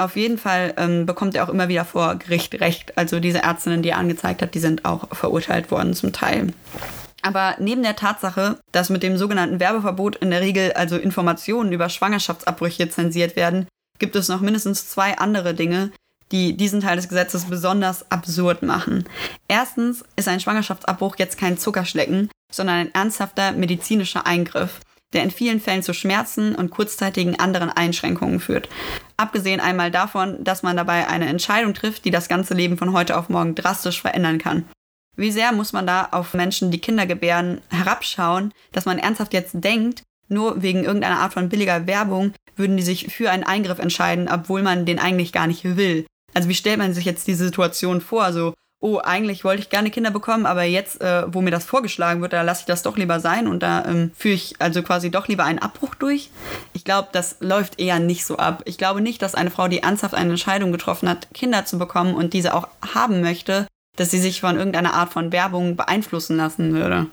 Auf 0.00 0.16
jeden 0.16 0.38
Fall 0.38 0.72
ähm, 0.78 1.04
bekommt 1.04 1.34
er 1.34 1.44
auch 1.44 1.50
immer 1.50 1.68
wieder 1.68 1.84
vor 1.84 2.14
Gericht 2.14 2.58
Recht. 2.58 2.96
Also 2.96 3.20
diese 3.20 3.42
Ärztinnen, 3.42 3.82
die 3.82 3.90
er 3.90 3.98
angezeigt 3.98 4.40
hat, 4.40 4.54
die 4.54 4.58
sind 4.58 4.86
auch 4.86 5.14
verurteilt 5.14 5.70
worden 5.70 5.92
zum 5.92 6.14
Teil. 6.14 6.54
Aber 7.20 7.56
neben 7.58 7.82
der 7.82 7.96
Tatsache, 7.96 8.58
dass 8.72 8.88
mit 8.88 9.02
dem 9.02 9.18
sogenannten 9.18 9.60
Werbeverbot 9.60 10.16
in 10.16 10.30
der 10.30 10.40
Regel 10.40 10.72
also 10.72 10.96
Informationen 10.96 11.70
über 11.70 11.90
Schwangerschaftsabbrüche 11.90 12.88
zensiert 12.88 13.36
werden, 13.36 13.66
gibt 13.98 14.16
es 14.16 14.28
noch 14.28 14.40
mindestens 14.40 14.88
zwei 14.88 15.18
andere 15.18 15.52
Dinge, 15.52 15.92
die 16.32 16.56
diesen 16.56 16.80
Teil 16.80 16.96
des 16.96 17.10
Gesetzes 17.10 17.44
besonders 17.44 18.10
absurd 18.10 18.62
machen. 18.62 19.04
Erstens 19.48 20.02
ist 20.16 20.28
ein 20.28 20.40
Schwangerschaftsabbruch 20.40 21.16
jetzt 21.18 21.36
kein 21.36 21.58
Zuckerschlecken, 21.58 22.30
sondern 22.50 22.76
ein 22.76 22.94
ernsthafter 22.94 23.52
medizinischer 23.52 24.26
Eingriff. 24.26 24.80
Der 25.12 25.22
in 25.22 25.30
vielen 25.30 25.60
Fällen 25.60 25.82
zu 25.82 25.92
Schmerzen 25.92 26.54
und 26.54 26.70
kurzzeitigen 26.70 27.38
anderen 27.38 27.70
Einschränkungen 27.70 28.40
führt. 28.40 28.68
Abgesehen 29.16 29.60
einmal 29.60 29.90
davon, 29.90 30.42
dass 30.44 30.62
man 30.62 30.76
dabei 30.76 31.08
eine 31.08 31.26
Entscheidung 31.26 31.74
trifft, 31.74 32.04
die 32.04 32.10
das 32.10 32.28
ganze 32.28 32.54
Leben 32.54 32.78
von 32.78 32.92
heute 32.92 33.16
auf 33.16 33.28
morgen 33.28 33.54
drastisch 33.54 34.00
verändern 34.00 34.38
kann. 34.38 34.64
Wie 35.16 35.32
sehr 35.32 35.52
muss 35.52 35.72
man 35.72 35.86
da 35.86 36.08
auf 36.12 36.34
Menschen, 36.34 36.70
die 36.70 36.80
Kinder 36.80 37.06
gebären, 37.06 37.60
herabschauen, 37.68 38.54
dass 38.72 38.86
man 38.86 38.98
ernsthaft 38.98 39.34
jetzt 39.34 39.52
denkt, 39.54 40.02
nur 40.28 40.62
wegen 40.62 40.84
irgendeiner 40.84 41.18
Art 41.18 41.32
von 41.32 41.48
billiger 41.48 41.86
Werbung 41.86 42.32
würden 42.56 42.76
die 42.76 42.82
sich 42.82 43.12
für 43.12 43.30
einen 43.30 43.42
Eingriff 43.42 43.80
entscheiden, 43.80 44.28
obwohl 44.28 44.62
man 44.62 44.86
den 44.86 44.98
eigentlich 44.98 45.32
gar 45.32 45.46
nicht 45.46 45.64
will. 45.76 46.06
Also 46.34 46.48
wie 46.48 46.54
stellt 46.54 46.78
man 46.78 46.94
sich 46.94 47.04
jetzt 47.04 47.26
diese 47.26 47.44
Situation 47.44 48.00
vor? 48.00 48.32
So, 48.32 48.54
oh, 48.80 48.98
eigentlich 48.98 49.44
wollte 49.44 49.62
ich 49.62 49.68
gerne 49.68 49.90
Kinder 49.90 50.10
bekommen, 50.10 50.46
aber 50.46 50.64
jetzt, 50.64 51.00
äh, 51.00 51.24
wo 51.32 51.42
mir 51.42 51.50
das 51.50 51.64
vorgeschlagen 51.64 52.22
wird, 52.22 52.32
da 52.32 52.42
lasse 52.42 52.60
ich 52.60 52.66
das 52.66 52.82
doch 52.82 52.96
lieber 52.96 53.20
sein 53.20 53.46
und 53.46 53.62
da 53.62 53.84
ähm, 53.84 54.10
führe 54.16 54.34
ich 54.34 54.54
also 54.58 54.82
quasi 54.82 55.10
doch 55.10 55.28
lieber 55.28 55.44
einen 55.44 55.58
Abbruch 55.58 55.94
durch. 55.94 56.30
Ich 56.72 56.84
glaube, 56.84 57.08
das 57.12 57.36
läuft 57.40 57.78
eher 57.78 57.98
nicht 57.98 58.24
so 58.24 58.38
ab. 58.38 58.62
Ich 58.64 58.78
glaube 58.78 59.02
nicht, 59.02 59.20
dass 59.20 59.34
eine 59.34 59.50
Frau, 59.50 59.68
die 59.68 59.82
ernsthaft 59.82 60.14
eine 60.14 60.30
Entscheidung 60.30 60.72
getroffen 60.72 61.08
hat, 61.08 61.28
Kinder 61.34 61.66
zu 61.66 61.78
bekommen 61.78 62.14
und 62.14 62.32
diese 62.32 62.54
auch 62.54 62.68
haben 62.94 63.20
möchte, 63.20 63.66
dass 63.96 64.10
sie 64.10 64.18
sich 64.18 64.40
von 64.40 64.56
irgendeiner 64.56 64.94
Art 64.94 65.12
von 65.12 65.30
Werbung 65.30 65.76
beeinflussen 65.76 66.38
lassen 66.38 66.72
würde. 66.72 67.06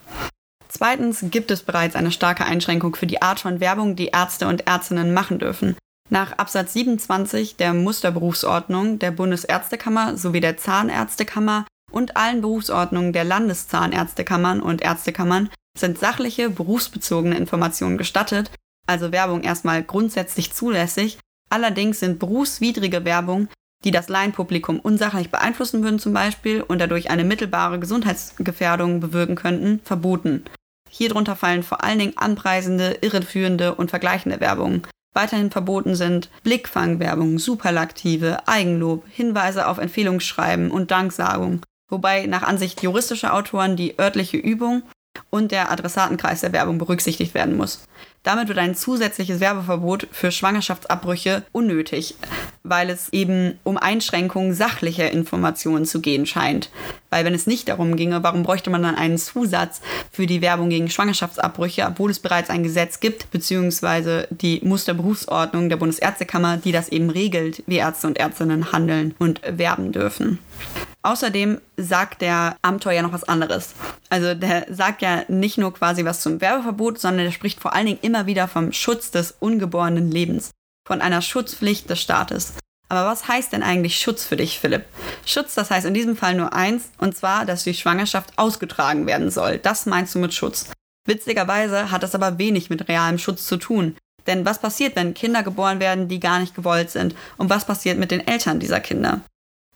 Zweitens 0.69 1.25
gibt 1.31 1.51
es 1.51 1.63
bereits 1.63 1.95
eine 1.95 2.11
starke 2.11 2.45
Einschränkung 2.45 2.95
für 2.95 3.07
die 3.07 3.21
Art 3.21 3.39
von 3.39 3.59
Werbung, 3.59 3.95
die 3.95 4.07
Ärzte 4.07 4.47
und 4.47 4.67
Ärztinnen 4.67 5.13
machen 5.13 5.39
dürfen. 5.39 5.75
Nach 6.09 6.37
Absatz 6.37 6.73
27 6.73 7.57
der 7.57 7.73
Musterberufsordnung 7.73 8.97
der 8.97 9.11
Bundesärztekammer 9.11 10.17
sowie 10.17 10.39
der 10.39 10.57
Zahnärztekammer 10.57 11.65
und 11.91 12.15
allen 12.15 12.41
Berufsordnungen 12.41 13.11
der 13.11 13.25
Landeszahnärztekammern 13.25 14.61
und 14.61 14.81
Ärztekammern 14.81 15.49
sind 15.77 15.99
sachliche, 15.99 16.49
berufsbezogene 16.49 17.37
Informationen 17.37 17.97
gestattet, 17.97 18.51
also 18.87 19.11
Werbung 19.11 19.43
erstmal 19.43 19.83
grundsätzlich 19.83 20.53
zulässig. 20.53 21.19
Allerdings 21.49 21.99
sind 21.99 22.19
berufswidrige 22.19 23.03
Werbung, 23.05 23.49
die 23.83 23.91
das 23.91 24.09
Laienpublikum 24.09 24.79
unsachlich 24.79 25.29
beeinflussen 25.29 25.83
würden 25.83 25.99
zum 25.99 26.13
Beispiel 26.13 26.61
und 26.61 26.79
dadurch 26.79 27.09
eine 27.09 27.25
mittelbare 27.25 27.79
Gesundheitsgefährdung 27.79 29.01
bewirken 29.01 29.35
könnten, 29.35 29.81
verboten. 29.83 30.45
Hierunter 30.89 31.35
fallen 31.35 31.63
vor 31.63 31.83
allen 31.83 31.99
Dingen 31.99 32.17
anpreisende, 32.17 32.97
irreführende 33.01 33.75
und 33.75 33.89
vergleichende 33.89 34.39
Werbung. 34.39 34.87
Weiterhin 35.17 35.49
verboten 35.49 35.95
sind 35.95 36.29
Blickfangwerbung, 36.43 37.39
Superlaktive, 37.39 38.47
Eigenlob, 38.47 39.03
Hinweise 39.09 39.67
auf 39.67 39.79
Empfehlungsschreiben 39.79 40.69
und 40.69 40.91
Danksagung, 40.91 41.61
wobei 41.89 42.27
nach 42.27 42.43
Ansicht 42.43 42.83
juristischer 42.83 43.33
Autoren 43.33 43.75
die 43.75 43.97
örtliche 43.97 44.37
Übung 44.37 44.83
und 45.31 45.51
der 45.51 45.71
Adressatenkreis 45.71 46.41
der 46.41 46.53
Werbung 46.53 46.77
berücksichtigt 46.77 47.33
werden 47.33 47.57
muss. 47.57 47.87
Damit 48.23 48.49
wird 48.49 48.57
ein 48.57 48.75
zusätzliches 48.75 49.39
Werbeverbot 49.39 50.07
für 50.11 50.31
Schwangerschaftsabbrüche 50.31 51.43
unnötig, 51.53 52.15
weil 52.63 52.89
es 52.89 53.07
eben 53.13 53.57
um 53.63 53.77
Einschränkungen 53.77 54.53
sachlicher 54.53 55.09
Informationen 55.11 55.85
zu 55.85 56.01
gehen 56.01 56.25
scheint. 56.25 56.69
Weil 57.09 57.23
wenn 57.23 57.33
es 57.33 57.47
nicht 57.47 57.69
darum 57.69 57.95
ginge, 57.95 58.23
warum 58.23 58.43
bräuchte 58.43 58.69
man 58.69 58.83
dann 58.83 58.95
einen 58.95 59.17
Zusatz 59.17 59.81
für 60.11 60.25
die 60.25 60.41
Werbung 60.41 60.69
gegen 60.69 60.89
Schwangerschaftsabbrüche, 60.89 61.85
obwohl 61.85 62.11
es 62.11 62.19
bereits 62.19 62.49
ein 62.49 62.63
Gesetz 62.63 62.99
gibt, 62.99 63.31
beziehungsweise 63.31 64.27
die 64.29 64.59
Musterberufsordnung 64.63 65.69
der 65.69 65.77
Bundesärztekammer, 65.77 66.57
die 66.57 66.73
das 66.73 66.89
eben 66.89 67.09
regelt, 67.09 67.63
wie 67.65 67.77
Ärzte 67.77 68.07
und 68.07 68.17
Ärztinnen 68.17 68.73
handeln 68.73 69.15
und 69.19 69.41
werben 69.47 69.93
dürfen. 69.93 70.39
Außerdem 71.07 71.61
sagt 71.77 72.21
der 72.21 72.57
Amtor 72.61 72.91
ja 72.91 73.01
noch 73.01 73.13
was 73.13 73.23
anderes. 73.23 73.69
Also 74.09 74.33
der 74.33 74.65
sagt 74.69 75.01
ja 75.01 75.23
nicht 75.29 75.57
nur 75.57 75.73
quasi 75.73 76.03
was 76.03 76.19
zum 76.19 76.41
Werbeverbot, 76.41 76.99
sondern 76.99 77.23
der 77.23 77.31
spricht 77.31 77.61
vor 77.61 77.73
allen 77.73 77.85
Dingen 77.85 77.99
immer 78.01 78.25
wieder 78.25 78.49
vom 78.49 78.73
Schutz 78.73 79.09
des 79.09 79.33
ungeborenen 79.39 80.11
Lebens, 80.11 80.51
von 80.85 80.99
einer 80.99 81.21
Schutzpflicht 81.21 81.89
des 81.89 82.01
Staates. 82.01 82.55
Aber 82.89 83.05
was 83.05 83.25
heißt 83.25 83.53
denn 83.53 83.63
eigentlich 83.63 83.97
Schutz 83.97 84.25
für 84.25 84.35
dich, 84.35 84.59
Philipp? 84.59 84.83
Schutz, 85.25 85.55
das 85.55 85.71
heißt 85.71 85.85
in 85.85 85.93
diesem 85.93 86.17
Fall 86.17 86.35
nur 86.35 86.51
eins, 86.51 86.91
und 86.97 87.15
zwar, 87.15 87.45
dass 87.45 87.63
die 87.63 87.73
Schwangerschaft 87.73 88.33
ausgetragen 88.35 89.07
werden 89.07 89.31
soll. 89.31 89.59
Das 89.59 89.85
meinst 89.85 90.13
du 90.13 90.19
mit 90.19 90.33
Schutz. 90.33 90.71
Witzigerweise 91.05 91.89
hat 91.89 92.03
das 92.03 92.15
aber 92.15 92.37
wenig 92.37 92.69
mit 92.69 92.89
realem 92.89 93.17
Schutz 93.17 93.47
zu 93.47 93.55
tun. 93.55 93.95
Denn 94.25 94.43
was 94.43 94.59
passiert, 94.59 94.97
wenn 94.97 95.13
Kinder 95.13 95.41
geboren 95.41 95.79
werden, 95.79 96.09
die 96.09 96.19
gar 96.19 96.39
nicht 96.39 96.53
gewollt 96.53 96.91
sind? 96.91 97.15
Und 97.37 97.49
was 97.49 97.63
passiert 97.63 97.97
mit 97.97 98.11
den 98.11 98.27
Eltern 98.27 98.59
dieser 98.59 98.81
Kinder? 98.81 99.21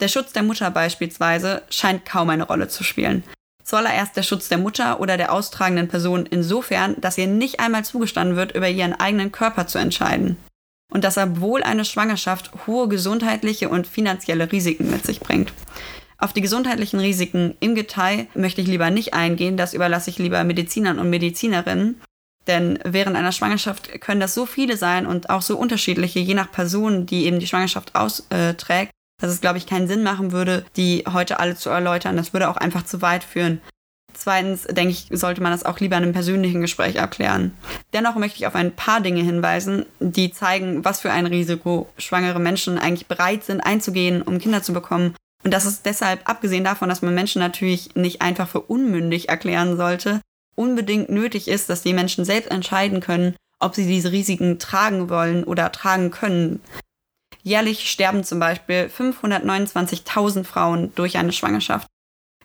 Der 0.01 0.07
Schutz 0.07 0.33
der 0.33 0.41
Mutter 0.43 0.71
beispielsweise 0.71 1.61
scheint 1.69 2.05
kaum 2.05 2.31
eine 2.31 2.43
Rolle 2.43 2.67
zu 2.67 2.83
spielen. 2.83 3.23
Zuallererst 3.63 4.17
der 4.17 4.23
Schutz 4.23 4.49
der 4.49 4.57
Mutter 4.57 4.99
oder 4.99 5.15
der 5.15 5.31
austragenden 5.31 5.87
Person 5.87 6.25
insofern, 6.25 6.99
dass 6.99 7.19
ihr 7.19 7.27
nicht 7.27 7.59
einmal 7.59 7.85
zugestanden 7.85 8.35
wird, 8.35 8.55
über 8.55 8.67
ihren 8.67 8.99
eigenen 8.99 9.31
Körper 9.31 9.67
zu 9.67 9.77
entscheiden. 9.77 10.37
Und 10.91 11.03
dass 11.03 11.19
obwohl 11.19 11.61
eine 11.61 11.85
Schwangerschaft 11.85 12.51
hohe 12.65 12.87
gesundheitliche 12.87 13.69
und 13.69 13.85
finanzielle 13.85 14.51
Risiken 14.51 14.89
mit 14.89 15.05
sich 15.05 15.19
bringt. 15.19 15.53
Auf 16.17 16.33
die 16.33 16.41
gesundheitlichen 16.41 16.99
Risiken 16.99 17.55
im 17.59 17.75
Detail 17.75 18.27
möchte 18.33 18.61
ich 18.61 18.67
lieber 18.67 18.89
nicht 18.89 19.13
eingehen, 19.13 19.55
das 19.55 19.73
überlasse 19.73 20.09
ich 20.09 20.17
lieber 20.17 20.43
Medizinern 20.43 20.99
und 20.99 21.09
Medizinerinnen. 21.09 22.01
Denn 22.47 22.79
während 22.83 23.15
einer 23.15 23.31
Schwangerschaft 23.31 24.01
können 24.01 24.19
das 24.19 24.33
so 24.33 24.47
viele 24.47 24.75
sein 24.75 25.05
und 25.05 25.29
auch 25.29 25.43
so 25.43 25.57
unterschiedliche, 25.57 26.19
je 26.19 26.33
nach 26.33 26.51
Person, 26.51 27.05
die 27.05 27.25
eben 27.25 27.39
die 27.39 27.47
Schwangerschaft 27.47 27.95
austrägt, 27.95 28.91
dass 29.21 29.31
es, 29.31 29.41
glaube 29.41 29.57
ich, 29.57 29.67
keinen 29.67 29.87
Sinn 29.87 30.03
machen 30.03 30.31
würde, 30.31 30.65
die 30.75 31.05
heute 31.11 31.39
alle 31.39 31.55
zu 31.55 31.69
erläutern. 31.69 32.17
Das 32.17 32.33
würde 32.33 32.49
auch 32.49 32.57
einfach 32.57 32.83
zu 32.83 33.01
weit 33.01 33.23
führen. 33.23 33.61
Zweitens, 34.13 34.63
denke 34.63 34.91
ich, 34.91 35.07
sollte 35.11 35.41
man 35.41 35.51
das 35.51 35.63
auch 35.63 35.79
lieber 35.79 35.97
in 35.97 36.03
einem 36.03 36.13
persönlichen 36.13 36.61
Gespräch 36.61 36.99
abklären. 36.99 37.53
Dennoch 37.93 38.15
möchte 38.15 38.37
ich 38.37 38.47
auf 38.47 38.55
ein 38.55 38.75
paar 38.75 38.99
Dinge 38.99 39.21
hinweisen, 39.21 39.85
die 39.99 40.31
zeigen, 40.31 40.83
was 40.83 40.99
für 40.99 41.11
ein 41.11 41.25
Risiko 41.25 41.89
schwangere 41.97 42.39
Menschen 42.39 42.77
eigentlich 42.77 43.07
bereit 43.07 43.43
sind 43.43 43.61
einzugehen, 43.61 44.21
um 44.21 44.39
Kinder 44.39 44.61
zu 44.61 44.73
bekommen. 44.73 45.15
Und 45.43 45.51
das 45.53 45.65
ist 45.65 45.85
deshalb, 45.85 46.29
abgesehen 46.29 46.63
davon, 46.63 46.89
dass 46.89 47.01
man 47.01 47.15
Menschen 47.15 47.39
natürlich 47.39 47.95
nicht 47.95 48.21
einfach 48.21 48.47
für 48.47 48.61
unmündig 48.61 49.29
erklären 49.29 49.77
sollte, 49.77 50.21
unbedingt 50.55 51.09
nötig 51.09 51.47
ist, 51.47 51.69
dass 51.69 51.81
die 51.81 51.93
Menschen 51.93 52.25
selbst 52.25 52.51
entscheiden 52.51 52.99
können, 52.99 53.35
ob 53.59 53.75
sie 53.75 53.87
diese 53.87 54.11
Risiken 54.11 54.59
tragen 54.59 55.09
wollen 55.09 55.43
oder 55.43 55.71
tragen 55.71 56.11
können. 56.11 56.61
Jährlich 57.43 57.89
sterben 57.89 58.23
zum 58.23 58.39
Beispiel 58.39 58.89
529.000 58.95 60.43
Frauen 60.43 60.93
durch 60.95 61.17
eine 61.17 61.31
Schwangerschaft. 61.31 61.87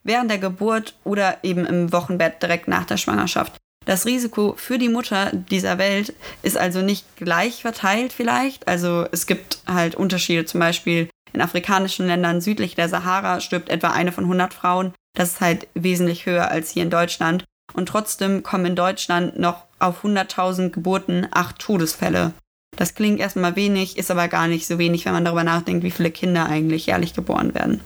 Während 0.03 0.31
der 0.31 0.39
Geburt 0.39 0.95
oder 1.05 1.39
eben 1.43 1.67
im 1.67 1.93
Wochenbett 1.93 2.43
direkt 2.43 2.69
nach 2.69 2.85
der 2.85 2.97
Schwangerschaft. 2.97 3.57
Das 3.85 4.05
Risiko 4.07 4.55
für 4.57 4.79
die 4.79 4.89
Mutter 4.89 5.31
dieser 5.33 5.79
Welt 5.79 6.13
ist 6.43 6.57
also 6.57 6.83
nicht 6.83 7.17
gleich 7.17 7.63
verteilt 7.63 8.13
vielleicht. 8.13 8.67
Also 8.67 9.07
es 9.13 9.27
gibt 9.27 9.59
halt 9.67 9.95
Unterschiede. 9.95 10.45
Zum 10.45 10.61
Beispiel 10.61 11.09
in 11.33 11.41
afrikanischen 11.41 12.07
Ländern 12.07 12.41
südlich 12.41 12.75
der 12.75 12.89
Sahara 12.89 13.41
stirbt 13.41 13.69
etwa 13.69 13.91
eine 13.91 14.11
von 14.11 14.25
100 14.25 14.55
Frauen. 14.55 14.93
Das 15.15 15.33
ist 15.33 15.41
halt 15.41 15.69
wesentlich 15.75 16.27
höher 16.27 16.51
als 16.51 16.71
hier 16.71 16.83
in 16.83 16.91
Deutschland. 16.91 17.45
Und 17.75 17.89
trotzdem 17.89 18.43
kommen 18.43 18.67
in 18.67 18.77
Deutschland 18.77 19.39
noch 19.39 19.65
auf 19.79 20.05
100.000 20.05 20.71
Geburten 20.71 21.29
acht 21.31 21.59
Todesfälle 21.59 22.33
das 22.77 22.95
klingt 22.95 23.21
erstmal 23.21 23.57
wenig, 23.57 23.97
ist 23.97 24.11
aber 24.11 24.29
gar 24.29 24.49
nicht 24.49 24.67
so 24.67 24.79
wenig, 24.79 25.05
wenn 25.05 25.13
man 25.13 25.25
darüber 25.25 25.45
nachdenkt, 25.45 25.85
wie 25.85 25.91
viele 25.91 26.11
Kinder 26.11 26.47
eigentlich 26.47 26.87
jährlich 26.87 27.15
geboren 27.15 27.55
werden. 27.55 27.81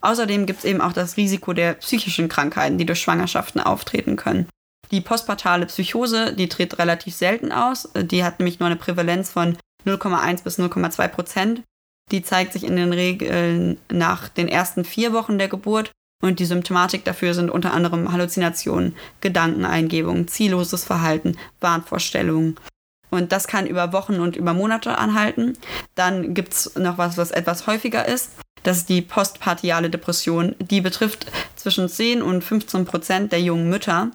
Außerdem 0.00 0.46
gibt 0.46 0.60
es 0.60 0.64
eben 0.64 0.80
auch 0.80 0.92
das 0.92 1.16
Risiko 1.16 1.52
der 1.52 1.74
psychischen 1.74 2.28
Krankheiten, 2.28 2.78
die 2.78 2.86
durch 2.86 3.00
Schwangerschaften 3.00 3.60
auftreten 3.60 4.16
können. 4.16 4.48
Die 4.90 5.00
postpartale 5.00 5.66
Psychose, 5.66 6.34
die 6.34 6.48
tritt 6.48 6.78
relativ 6.78 7.14
selten 7.14 7.52
aus. 7.52 7.88
Die 7.94 8.24
hat 8.24 8.38
nämlich 8.38 8.58
nur 8.58 8.66
eine 8.66 8.76
Prävalenz 8.76 9.30
von 9.30 9.56
0,1 9.86 10.42
bis 10.42 10.58
0,2 10.58 11.08
Prozent. 11.08 11.62
Die 12.10 12.22
zeigt 12.22 12.52
sich 12.52 12.64
in 12.64 12.76
den 12.76 12.92
Regeln 12.92 13.78
nach 13.90 14.28
den 14.28 14.48
ersten 14.48 14.84
vier 14.84 15.12
Wochen 15.12 15.38
der 15.38 15.48
Geburt. 15.48 15.92
Und 16.22 16.38
die 16.38 16.44
Symptomatik 16.44 17.04
dafür 17.04 17.34
sind 17.34 17.50
unter 17.50 17.72
anderem 17.72 18.12
Halluzinationen, 18.12 18.94
Gedankeneingebungen, 19.20 20.28
zielloses 20.28 20.84
Verhalten, 20.84 21.36
Wahnvorstellungen, 21.60 22.56
und 23.10 23.32
das 23.32 23.46
kann 23.46 23.66
über 23.66 23.92
Wochen 23.92 24.20
und 24.20 24.36
über 24.36 24.54
Monate 24.54 24.98
anhalten. 24.98 25.56
Dann 25.94 26.34
gibt 26.34 26.52
es 26.52 26.76
noch 26.76 26.98
was, 26.98 27.16
was 27.16 27.30
etwas 27.30 27.66
häufiger 27.66 28.06
ist. 28.06 28.30
Das 28.62 28.78
ist 28.78 28.88
die 28.88 29.02
postpartiale 29.02 29.90
Depression. 29.90 30.54
Die 30.58 30.80
betrifft 30.80 31.26
zwischen 31.56 31.88
10 31.88 32.22
und 32.22 32.42
15 32.42 32.84
Prozent 32.84 33.32
der 33.32 33.40
jungen 33.40 33.68
Mütter. 33.68 34.10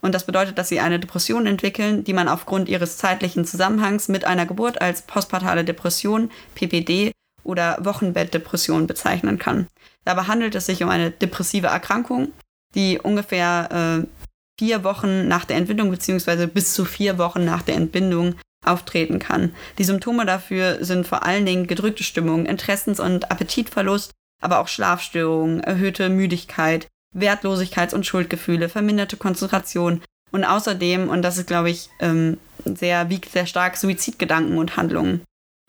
Und 0.00 0.14
das 0.14 0.24
bedeutet, 0.24 0.56
dass 0.56 0.68
sie 0.68 0.80
eine 0.80 0.98
Depression 0.98 1.46
entwickeln, 1.46 2.04
die 2.04 2.14
man 2.14 2.28
aufgrund 2.28 2.68
ihres 2.68 2.96
zeitlichen 2.96 3.44
Zusammenhangs 3.44 4.08
mit 4.08 4.24
einer 4.24 4.46
Geburt 4.46 4.80
als 4.80 5.02
postpartale 5.02 5.64
Depression, 5.64 6.30
PPD 6.54 7.12
oder 7.44 7.76
Wochenbettdepression 7.80 8.86
bezeichnen 8.86 9.38
kann. 9.38 9.66
Dabei 10.04 10.22
handelt 10.22 10.54
es 10.54 10.66
sich 10.66 10.82
um 10.82 10.88
eine 10.88 11.10
depressive 11.10 11.66
Erkrankung, 11.66 12.32
die 12.74 12.98
ungefähr 12.98 14.02
äh, 14.02 14.19
vier 14.60 14.84
Wochen 14.84 15.26
nach 15.26 15.46
der 15.46 15.56
Entbindung 15.56 15.90
beziehungsweise 15.90 16.46
bis 16.46 16.74
zu 16.74 16.84
vier 16.84 17.16
Wochen 17.16 17.46
nach 17.46 17.62
der 17.62 17.76
Entbindung 17.76 18.34
auftreten 18.62 19.18
kann. 19.18 19.54
Die 19.78 19.84
Symptome 19.84 20.26
dafür 20.26 20.84
sind 20.84 21.06
vor 21.06 21.24
allen 21.24 21.46
Dingen 21.46 21.66
gedrückte 21.66 22.04
Stimmung, 22.04 22.44
Interessens- 22.44 23.00
und 23.00 23.30
Appetitverlust, 23.30 24.10
aber 24.42 24.58
auch 24.58 24.68
Schlafstörungen, 24.68 25.60
erhöhte 25.60 26.10
Müdigkeit, 26.10 26.88
Wertlosigkeits- 27.16 27.94
und 27.94 28.04
Schuldgefühle, 28.04 28.68
verminderte 28.68 29.16
Konzentration 29.16 30.02
und 30.30 30.44
außerdem, 30.44 31.08
und 31.08 31.22
das 31.22 31.38
ist, 31.38 31.46
glaube 31.46 31.70
ich, 31.70 31.88
ähm, 31.98 32.36
sehr, 32.66 33.08
wiegt 33.08 33.32
sehr 33.32 33.46
stark 33.46 33.78
Suizidgedanken 33.78 34.58
und 34.58 34.76
Handlungen. 34.76 35.22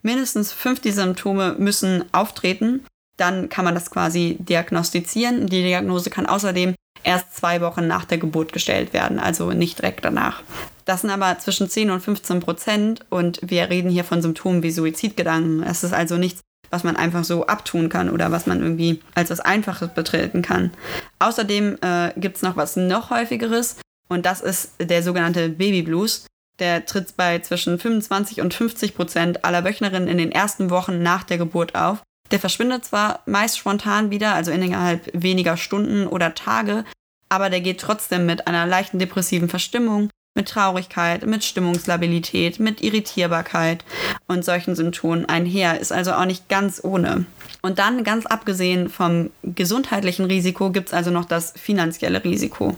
Mindestens 0.03 0.51
fünf 0.51 0.81
dieser 0.81 1.03
Symptome 1.03 1.55
müssen 1.57 2.03
auftreten. 2.11 2.85
Dann 3.15 3.47
kann 3.47 3.63
man 3.63 3.73
das 3.73 3.89
quasi 3.89 4.35
diagnostizieren. 4.39 5.47
Die 5.47 5.63
Diagnose 5.63 6.09
kann 6.09 6.25
außerdem 6.25 6.75
erst 7.03 7.35
zwei 7.35 7.61
Wochen 7.61 7.87
nach 7.87 8.05
der 8.05 8.17
Geburt 8.17 8.53
gestellt 8.53 8.93
werden, 8.93 9.19
also 9.19 9.51
nicht 9.51 9.79
direkt 9.79 10.05
danach. 10.05 10.41
Das 10.85 11.01
sind 11.01 11.09
aber 11.09 11.37
zwischen 11.39 11.69
10 11.69 11.91
und 11.91 12.01
15 12.01 12.39
Prozent 12.39 13.05
und 13.09 13.39
wir 13.41 13.69
reden 13.69 13.89
hier 13.89 14.03
von 14.03 14.21
Symptomen 14.21 14.63
wie 14.63 14.71
Suizidgedanken. 14.71 15.63
Es 15.63 15.83
ist 15.83 15.93
also 15.93 16.17
nichts, 16.17 16.41
was 16.69 16.83
man 16.83 16.95
einfach 16.95 17.23
so 17.23 17.45
abtun 17.45 17.89
kann 17.89 18.09
oder 18.09 18.31
was 18.31 18.47
man 18.47 18.61
irgendwie 18.61 19.01
als 19.13 19.29
was 19.29 19.39
Einfaches 19.39 19.93
betreten 19.93 20.41
kann. 20.41 20.71
Außerdem 21.19 21.77
äh, 21.81 22.11
gibt 22.17 22.37
es 22.37 22.41
noch 22.41 22.55
was 22.55 22.75
noch 22.75 23.09
häufigeres 23.09 23.77
und 24.09 24.25
das 24.25 24.41
ist 24.41 24.73
der 24.79 25.03
sogenannte 25.03 25.49
Babyblues. 25.49 26.25
Der 26.59 26.85
tritt 26.85 27.15
bei 27.17 27.39
zwischen 27.39 27.79
25 27.79 28.41
und 28.41 28.53
50 28.53 28.95
Prozent 28.95 29.45
aller 29.45 29.63
Wöchnerinnen 29.63 30.07
in 30.07 30.17
den 30.17 30.31
ersten 30.31 30.69
Wochen 30.69 31.01
nach 31.01 31.23
der 31.23 31.37
Geburt 31.37 31.75
auf. 31.75 32.03
Der 32.31 32.39
verschwindet 32.39 32.85
zwar 32.85 33.21
meist 33.25 33.57
spontan 33.57 34.09
wieder, 34.09 34.33
also 34.33 34.51
innerhalb 34.51 35.09
weniger 35.13 35.57
Stunden 35.57 36.07
oder 36.07 36.33
Tage, 36.33 36.85
aber 37.29 37.49
der 37.49 37.61
geht 37.61 37.81
trotzdem 37.81 38.25
mit 38.25 38.47
einer 38.47 38.65
leichten 38.65 38.99
depressiven 38.99 39.49
Verstimmung, 39.49 40.09
mit 40.35 40.47
Traurigkeit, 40.47 41.25
mit 41.25 41.43
Stimmungslabilität, 41.43 42.59
mit 42.59 42.81
Irritierbarkeit 42.81 43.83
und 44.27 44.45
solchen 44.45 44.75
Symptomen 44.75 45.25
einher, 45.25 45.79
ist 45.79 45.91
also 45.91 46.13
auch 46.13 46.25
nicht 46.25 46.47
ganz 46.47 46.81
ohne. 46.83 47.25
Und 47.61 47.79
dann, 47.79 48.03
ganz 48.05 48.25
abgesehen 48.25 48.89
vom 48.89 49.29
gesundheitlichen 49.43 50.25
Risiko, 50.25 50.71
gibt 50.71 50.87
es 50.89 50.93
also 50.93 51.11
noch 51.11 51.25
das 51.25 51.53
finanzielle 51.57 52.23
Risiko. 52.23 52.77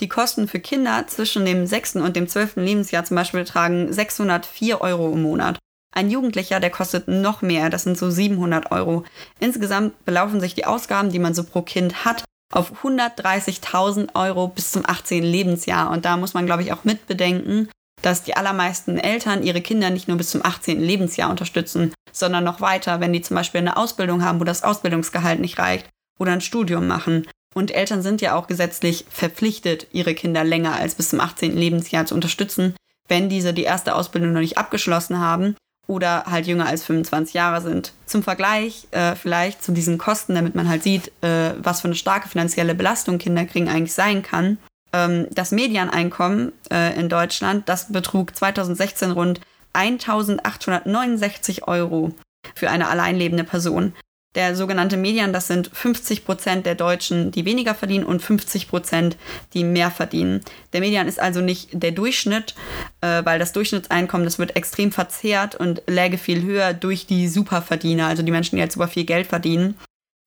Die 0.00 0.08
Kosten 0.08 0.48
für 0.48 0.60
Kinder 0.60 1.04
zwischen 1.06 1.44
dem 1.44 1.66
6. 1.66 1.96
und 1.96 2.16
dem 2.16 2.28
12. 2.28 2.56
Lebensjahr 2.56 3.04
zum 3.04 3.16
Beispiel 3.16 3.40
betragen 3.40 3.92
604 3.92 4.80
Euro 4.80 5.12
im 5.12 5.22
Monat. 5.22 5.58
Ein 5.96 6.10
Jugendlicher, 6.10 6.58
der 6.58 6.70
kostet 6.70 7.06
noch 7.06 7.40
mehr, 7.40 7.70
das 7.70 7.84
sind 7.84 7.96
so 7.96 8.10
700 8.10 8.72
Euro. 8.72 9.04
Insgesamt 9.38 10.04
belaufen 10.04 10.40
sich 10.40 10.54
die 10.54 10.66
Ausgaben, 10.66 11.10
die 11.10 11.20
man 11.20 11.34
so 11.34 11.44
pro 11.44 11.62
Kind 11.62 12.04
hat, 12.04 12.24
auf 12.52 12.84
130.000 12.84 14.16
Euro 14.16 14.48
bis 14.48 14.72
zum 14.72 14.82
18. 14.84 15.22
Lebensjahr. 15.22 15.90
Und 15.90 16.04
da 16.04 16.16
muss 16.16 16.34
man, 16.34 16.46
glaube 16.46 16.62
ich, 16.62 16.72
auch 16.72 16.82
mitbedenken, 16.82 17.68
dass 18.02 18.24
die 18.24 18.36
allermeisten 18.36 18.98
Eltern 18.98 19.44
ihre 19.44 19.60
Kinder 19.60 19.90
nicht 19.90 20.08
nur 20.08 20.16
bis 20.16 20.30
zum 20.30 20.44
18. 20.44 20.80
Lebensjahr 20.80 21.30
unterstützen, 21.30 21.94
sondern 22.12 22.42
noch 22.42 22.60
weiter, 22.60 22.98
wenn 22.98 23.12
die 23.12 23.22
zum 23.22 23.36
Beispiel 23.36 23.60
eine 23.60 23.76
Ausbildung 23.76 24.24
haben, 24.24 24.40
wo 24.40 24.44
das 24.44 24.64
Ausbildungsgehalt 24.64 25.38
nicht 25.38 25.60
reicht 25.60 25.88
oder 26.18 26.32
ein 26.32 26.40
Studium 26.40 26.88
machen. 26.88 27.26
Und 27.54 27.70
Eltern 27.70 28.02
sind 28.02 28.20
ja 28.20 28.34
auch 28.34 28.48
gesetzlich 28.48 29.06
verpflichtet, 29.08 29.86
ihre 29.92 30.14
Kinder 30.14 30.42
länger 30.42 30.74
als 30.74 30.96
bis 30.96 31.10
zum 31.10 31.20
18. 31.20 31.56
Lebensjahr 31.56 32.04
zu 32.04 32.16
unterstützen, 32.16 32.74
wenn 33.08 33.28
diese 33.28 33.54
die 33.54 33.62
erste 33.62 33.94
Ausbildung 33.94 34.32
noch 34.32 34.40
nicht 34.40 34.58
abgeschlossen 34.58 35.20
haben 35.20 35.54
oder 35.86 36.24
halt 36.26 36.46
jünger 36.46 36.66
als 36.66 36.84
25 36.84 37.34
Jahre 37.34 37.60
sind. 37.60 37.92
Zum 38.06 38.22
Vergleich 38.22 38.88
äh, 38.90 39.14
vielleicht 39.14 39.62
zu 39.62 39.72
diesen 39.72 39.98
Kosten, 39.98 40.34
damit 40.34 40.54
man 40.54 40.68
halt 40.68 40.82
sieht, 40.82 41.12
äh, 41.22 41.52
was 41.58 41.80
für 41.80 41.88
eine 41.88 41.94
starke 41.94 42.28
finanzielle 42.28 42.74
Belastung 42.74 43.18
Kinder 43.18 43.44
kriegen 43.44 43.68
eigentlich 43.68 43.94
sein 43.94 44.22
kann. 44.22 44.58
Ähm, 44.92 45.26
das 45.30 45.50
Medianeinkommen 45.50 46.52
äh, 46.70 46.98
in 46.98 47.08
Deutschland, 47.08 47.68
das 47.68 47.92
betrug 47.92 48.34
2016 48.34 49.10
rund 49.10 49.40
1869 49.74 51.66
Euro 51.68 52.12
für 52.54 52.70
eine 52.70 52.88
alleinlebende 52.88 53.44
Person. 53.44 53.92
Der 54.34 54.56
sogenannte 54.56 54.96
Median, 54.96 55.32
das 55.32 55.46
sind 55.46 55.70
50 55.72 56.24
Prozent 56.24 56.66
der 56.66 56.74
Deutschen, 56.74 57.30
die 57.30 57.44
weniger 57.44 57.74
verdienen 57.74 58.04
und 58.04 58.20
50 58.20 58.68
Prozent, 58.68 59.16
die 59.52 59.62
mehr 59.62 59.90
verdienen. 59.90 60.40
Der 60.72 60.80
Median 60.80 61.06
ist 61.06 61.20
also 61.20 61.40
nicht 61.40 61.68
der 61.72 61.92
Durchschnitt, 61.92 62.54
äh, 63.00 63.24
weil 63.24 63.38
das 63.38 63.52
Durchschnittseinkommen, 63.52 64.24
das 64.24 64.38
wird 64.38 64.56
extrem 64.56 64.90
verzerrt 64.90 65.54
und 65.54 65.82
läge 65.86 66.18
viel 66.18 66.42
höher 66.42 66.72
durch 66.72 67.06
die 67.06 67.28
Superverdiener, 67.28 68.06
also 68.06 68.22
die 68.22 68.32
Menschen, 68.32 68.56
die 68.56 68.62
jetzt 68.62 68.74
super 68.74 68.88
viel 68.88 69.04
Geld 69.04 69.28
verdienen. 69.28 69.76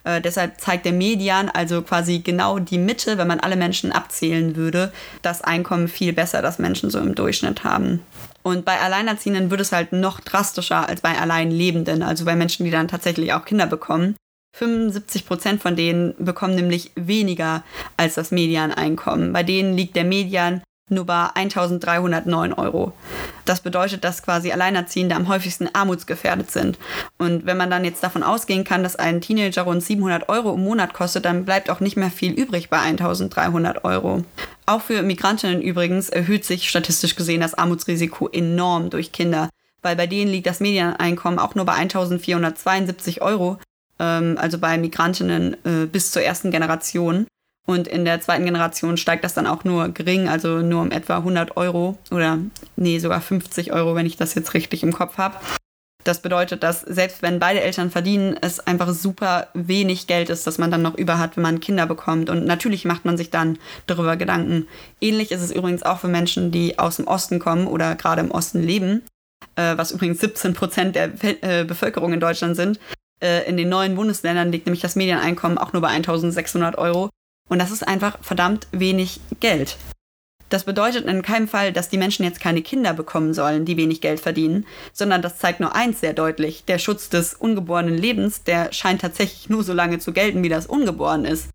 Äh, 0.07 0.21
deshalb 0.21 0.61
zeigt 0.61 0.85
der 0.85 0.93
Median, 0.93 1.49
also 1.49 1.81
quasi 1.81 2.19
genau 2.19 2.59
die 2.59 2.77
Mitte, 2.77 3.17
wenn 3.17 3.27
man 3.27 3.41
alle 3.41 3.57
Menschen 3.57 3.91
abzählen 3.91 4.55
würde, 4.55 4.93
das 5.21 5.41
Einkommen 5.41 5.89
viel 5.89 6.13
besser, 6.13 6.41
das 6.41 6.59
Menschen 6.59 6.89
so 6.89 6.99
im 6.99 7.13
Durchschnitt 7.13 7.65
haben. 7.65 7.99
Und 8.41 8.63
bei 8.63 8.79
Alleinerziehenden 8.79 9.51
wird 9.51 9.59
es 9.59 9.73
halt 9.73 9.91
noch 9.91 10.21
drastischer 10.21 10.87
als 10.87 11.01
bei 11.01 11.17
Alleinlebenden, 11.17 12.03
also 12.03 12.23
bei 12.23 12.37
Menschen, 12.37 12.63
die 12.63 12.71
dann 12.71 12.87
tatsächlich 12.87 13.33
auch 13.33 13.43
Kinder 13.43 13.67
bekommen. 13.67 14.15
75 14.55 15.25
Prozent 15.25 15.61
von 15.61 15.75
denen 15.75 16.15
bekommen 16.17 16.55
nämlich 16.55 16.91
weniger 16.95 17.63
als 17.97 18.15
das 18.15 18.31
Medianeinkommen. 18.31 19.33
Bei 19.33 19.43
denen 19.43 19.75
liegt 19.75 19.97
der 19.97 20.05
Median 20.05 20.61
nur 20.89 21.05
bei 21.05 21.27
1309 21.33 22.53
Euro. 22.53 22.93
Das 23.45 23.61
bedeutet, 23.61 24.03
dass 24.03 24.23
quasi 24.23 24.51
Alleinerziehende 24.51 25.15
am 25.15 25.27
häufigsten 25.27 25.69
armutsgefährdet 25.73 26.51
sind. 26.51 26.77
Und 27.17 27.45
wenn 27.45 27.57
man 27.57 27.69
dann 27.69 27.85
jetzt 27.85 28.03
davon 28.03 28.23
ausgehen 28.23 28.63
kann, 28.63 28.83
dass 28.83 28.95
ein 28.95 29.21
Teenager 29.21 29.63
rund 29.63 29.83
700 29.83 30.29
Euro 30.29 30.53
im 30.53 30.63
Monat 30.63 30.93
kostet, 30.93 31.25
dann 31.25 31.45
bleibt 31.45 31.69
auch 31.69 31.79
nicht 31.79 31.97
mehr 31.97 32.11
viel 32.11 32.33
übrig 32.33 32.69
bei 32.69 32.79
1300 32.79 33.83
Euro. 33.83 34.23
Auch 34.65 34.81
für 34.81 35.01
Migrantinnen 35.01 35.61
übrigens 35.61 36.09
erhöht 36.09 36.45
sich 36.45 36.69
statistisch 36.69 37.15
gesehen 37.15 37.41
das 37.41 37.53
Armutsrisiko 37.53 38.27
enorm 38.29 38.89
durch 38.89 39.11
Kinder, 39.11 39.49
weil 39.81 39.95
bei 39.95 40.07
denen 40.07 40.31
liegt 40.31 40.47
das 40.47 40.59
Medieneinkommen 40.59 41.39
auch 41.39 41.55
nur 41.55 41.65
bei 41.65 41.73
1472 41.73 43.21
Euro, 43.21 43.57
ähm, 43.99 44.37
also 44.39 44.57
bei 44.57 44.77
Migrantinnen 44.77 45.53
äh, 45.65 45.85
bis 45.85 46.11
zur 46.11 46.21
ersten 46.21 46.51
Generation. 46.51 47.27
Und 47.69 47.87
in 47.87 48.05
der 48.05 48.21
zweiten 48.21 48.45
Generation 48.45 48.95
steigt 48.95 49.25
das 49.25 49.33
dann 49.33 49.45
auch 49.45 49.65
nur 49.65 49.89
gering, 49.89 50.29
also 50.29 50.59
nur 50.59 50.81
um 50.81 50.91
etwa 50.91 51.17
100 51.17 51.57
Euro 51.57 51.97
oder 52.11 52.39
nee, 52.77 52.97
sogar 52.99 53.19
50 53.19 53.73
Euro, 53.73 53.93
wenn 53.93 54.05
ich 54.05 54.15
das 54.15 54.35
jetzt 54.35 54.53
richtig 54.53 54.83
im 54.83 54.93
Kopf 54.93 55.17
habe. 55.17 55.35
Das 56.05 56.21
bedeutet, 56.21 56.63
dass 56.63 56.81
selbst 56.81 57.21
wenn 57.21 57.39
beide 57.39 57.59
Eltern 57.59 57.91
verdienen, 57.91 58.37
es 58.39 58.61
einfach 58.61 58.93
super 58.93 59.47
wenig 59.53 60.07
Geld 60.07 60.29
ist, 60.29 60.47
das 60.47 60.57
man 60.57 60.71
dann 60.71 60.81
noch 60.81 60.95
über 60.95 61.19
hat, 61.19 61.35
wenn 61.35 61.43
man 61.43 61.59
Kinder 61.59 61.85
bekommt. 61.85 62.29
Und 62.29 62.45
natürlich 62.45 62.85
macht 62.85 63.03
man 63.03 63.17
sich 63.17 63.29
dann 63.29 63.59
darüber 63.87 64.15
Gedanken. 64.15 64.67
Ähnlich 65.01 65.33
ist 65.33 65.41
es 65.41 65.51
übrigens 65.51 65.83
auch 65.83 65.99
für 65.99 66.07
Menschen, 66.07 66.51
die 66.51 66.79
aus 66.79 66.95
dem 66.95 67.07
Osten 67.07 67.39
kommen 67.39 67.67
oder 67.67 67.95
gerade 67.95 68.21
im 68.21 68.31
Osten 68.31 68.63
leben, 68.63 69.03
äh, 69.57 69.75
was 69.75 69.91
übrigens 69.91 70.21
17 70.21 70.53
Prozent 70.53 70.95
der 70.95 71.11
äh, 71.43 71.65
Bevölkerung 71.65 72.13
in 72.13 72.21
Deutschland 72.21 72.55
sind. 72.55 72.79
Äh, 73.21 73.45
in 73.49 73.57
den 73.57 73.67
neuen 73.67 73.95
Bundesländern 73.95 74.53
liegt 74.53 74.65
nämlich 74.65 74.81
das 74.81 74.95
Medieneinkommen 74.95 75.57
auch 75.57 75.73
nur 75.73 75.81
bei 75.81 75.89
1600 75.89 76.77
Euro. 76.77 77.09
Und 77.49 77.59
das 77.59 77.71
ist 77.71 77.87
einfach 77.87 78.17
verdammt 78.21 78.67
wenig 78.71 79.19
Geld. 79.39 79.77
Das 80.49 80.63
bedeutet 80.63 81.05
in 81.05 81.21
keinem 81.23 81.47
Fall, 81.47 81.73
dass 81.73 81.89
die 81.89 81.97
Menschen 81.97 82.23
jetzt 82.23 82.39
keine 82.39 82.61
Kinder 82.61 82.93
bekommen 82.93 83.33
sollen, 83.33 83.65
die 83.65 83.75
wenig 83.75 83.99
Geld 83.99 84.19
verdienen, 84.19 84.65
sondern 84.93 85.21
das 85.21 85.39
zeigt 85.39 85.59
nur 85.59 85.75
eins 85.75 85.99
sehr 85.99 86.13
deutlich. 86.13 86.63
Der 86.65 86.79
Schutz 86.79 87.09
des 87.09 87.33
ungeborenen 87.33 87.97
Lebens, 87.97 88.43
der 88.43 88.71
scheint 88.71 89.01
tatsächlich 89.01 89.49
nur 89.49 89.63
so 89.63 89.73
lange 89.73 89.99
zu 89.99 90.13
gelten, 90.13 90.43
wie 90.43 90.49
das 90.49 90.65
ungeboren 90.65 91.25
ist. 91.25 91.49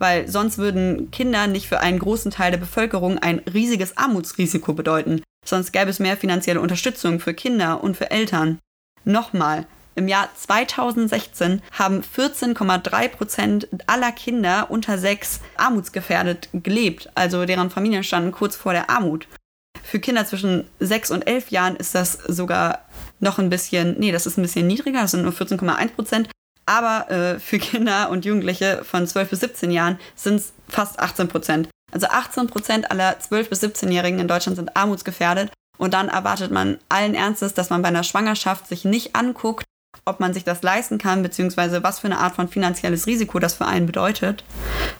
Weil 0.00 0.28
sonst 0.28 0.58
würden 0.58 1.10
Kinder 1.10 1.46
nicht 1.46 1.68
für 1.68 1.80
einen 1.80 1.98
großen 1.98 2.30
Teil 2.30 2.52
der 2.52 2.58
Bevölkerung 2.58 3.18
ein 3.18 3.40
riesiges 3.52 3.98
Armutsrisiko 3.98 4.72
bedeuten. 4.72 5.22
Sonst 5.44 5.72
gäbe 5.72 5.90
es 5.90 5.98
mehr 5.98 6.16
finanzielle 6.16 6.60
Unterstützung 6.60 7.20
für 7.20 7.34
Kinder 7.34 7.82
und 7.82 7.96
für 7.96 8.10
Eltern. 8.10 8.58
Nochmal, 9.04 9.66
im 9.98 10.08
Jahr 10.08 10.28
2016 10.34 11.60
haben 11.72 12.02
14,3 12.02 13.08
Prozent 13.08 13.68
aller 13.86 14.12
Kinder 14.12 14.70
unter 14.70 14.96
sechs 14.96 15.40
armutsgefährdet 15.56 16.48
gelebt, 16.52 17.10
also 17.14 17.44
deren 17.44 17.70
Familien 17.70 18.04
standen 18.04 18.32
kurz 18.32 18.56
vor 18.56 18.72
der 18.72 18.88
Armut. 18.88 19.26
Für 19.82 20.00
Kinder 20.00 20.24
zwischen 20.26 20.68
sechs 20.80 21.10
und 21.10 21.26
elf 21.26 21.50
Jahren 21.50 21.76
ist 21.76 21.94
das 21.94 22.12
sogar 22.12 22.86
noch 23.20 23.38
ein 23.38 23.50
bisschen, 23.50 23.98
nee, 23.98 24.12
das 24.12 24.26
ist 24.26 24.38
ein 24.38 24.42
bisschen 24.42 24.66
niedriger, 24.66 25.02
das 25.02 25.10
sind 25.12 25.22
nur 25.22 25.32
14,1 25.32 25.88
Prozent. 25.88 26.28
Aber 26.66 27.10
äh, 27.10 27.40
für 27.40 27.58
Kinder 27.58 28.10
und 28.10 28.26
Jugendliche 28.26 28.84
von 28.84 29.06
12 29.06 29.30
bis 29.30 29.40
17 29.40 29.70
Jahren 29.70 29.98
sind 30.14 30.36
es 30.36 30.52
fast 30.68 30.98
18 30.98 31.28
Prozent. 31.28 31.68
Also 31.90 32.06
18 32.08 32.46
Prozent 32.46 32.90
aller 32.90 33.18
12 33.18 33.48
bis 33.48 33.62
17-Jährigen 33.62 34.20
in 34.20 34.28
Deutschland 34.28 34.56
sind 34.56 34.76
armutsgefährdet. 34.76 35.50
Und 35.78 35.94
dann 35.94 36.08
erwartet 36.08 36.50
man 36.50 36.78
allen 36.88 37.14
Ernstes, 37.14 37.54
dass 37.54 37.70
man 37.70 37.80
bei 37.80 37.88
einer 37.88 38.02
Schwangerschaft 38.02 38.66
sich 38.66 38.84
nicht 38.84 39.16
anguckt, 39.16 39.64
ob 40.04 40.20
man 40.20 40.34
sich 40.34 40.44
das 40.44 40.62
leisten 40.62 40.98
kann, 40.98 41.22
beziehungsweise 41.22 41.82
was 41.82 42.00
für 42.00 42.06
eine 42.06 42.18
Art 42.18 42.34
von 42.34 42.48
finanzielles 42.48 43.06
Risiko 43.06 43.38
das 43.38 43.54
für 43.54 43.66
einen 43.66 43.86
bedeutet. 43.86 44.44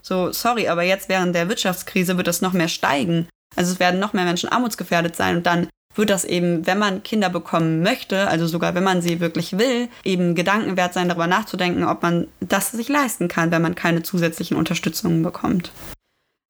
So, 0.02 0.32
sorry, 0.32 0.68
aber 0.68 0.82
jetzt 0.82 1.08
während 1.08 1.34
der 1.34 1.48
Wirtschaftskrise 1.48 2.16
wird 2.16 2.26
das 2.26 2.42
noch 2.42 2.52
mehr 2.52 2.68
steigen. 2.68 3.28
Also 3.56 3.72
es 3.72 3.80
werden 3.80 4.00
noch 4.00 4.12
mehr 4.12 4.24
Menschen 4.24 4.48
armutsgefährdet 4.48 5.16
sein 5.16 5.38
und 5.38 5.46
dann 5.46 5.68
wird 5.94 6.10
das 6.10 6.24
eben, 6.24 6.66
wenn 6.66 6.78
man 6.78 7.02
Kinder 7.02 7.28
bekommen 7.28 7.82
möchte, 7.82 8.28
also 8.28 8.46
sogar 8.46 8.74
wenn 8.74 8.84
man 8.84 9.02
sie 9.02 9.20
wirklich 9.20 9.58
will, 9.58 9.88
eben 10.04 10.34
Gedanken 10.34 10.76
wert 10.76 10.94
sein, 10.94 11.08
darüber 11.08 11.26
nachzudenken, 11.26 11.84
ob 11.84 12.02
man 12.02 12.28
das 12.40 12.70
sich 12.70 12.88
leisten 12.88 13.26
kann, 13.28 13.50
wenn 13.50 13.62
man 13.62 13.74
keine 13.74 14.02
zusätzlichen 14.02 14.56
Unterstützungen 14.56 15.22
bekommt. 15.22 15.72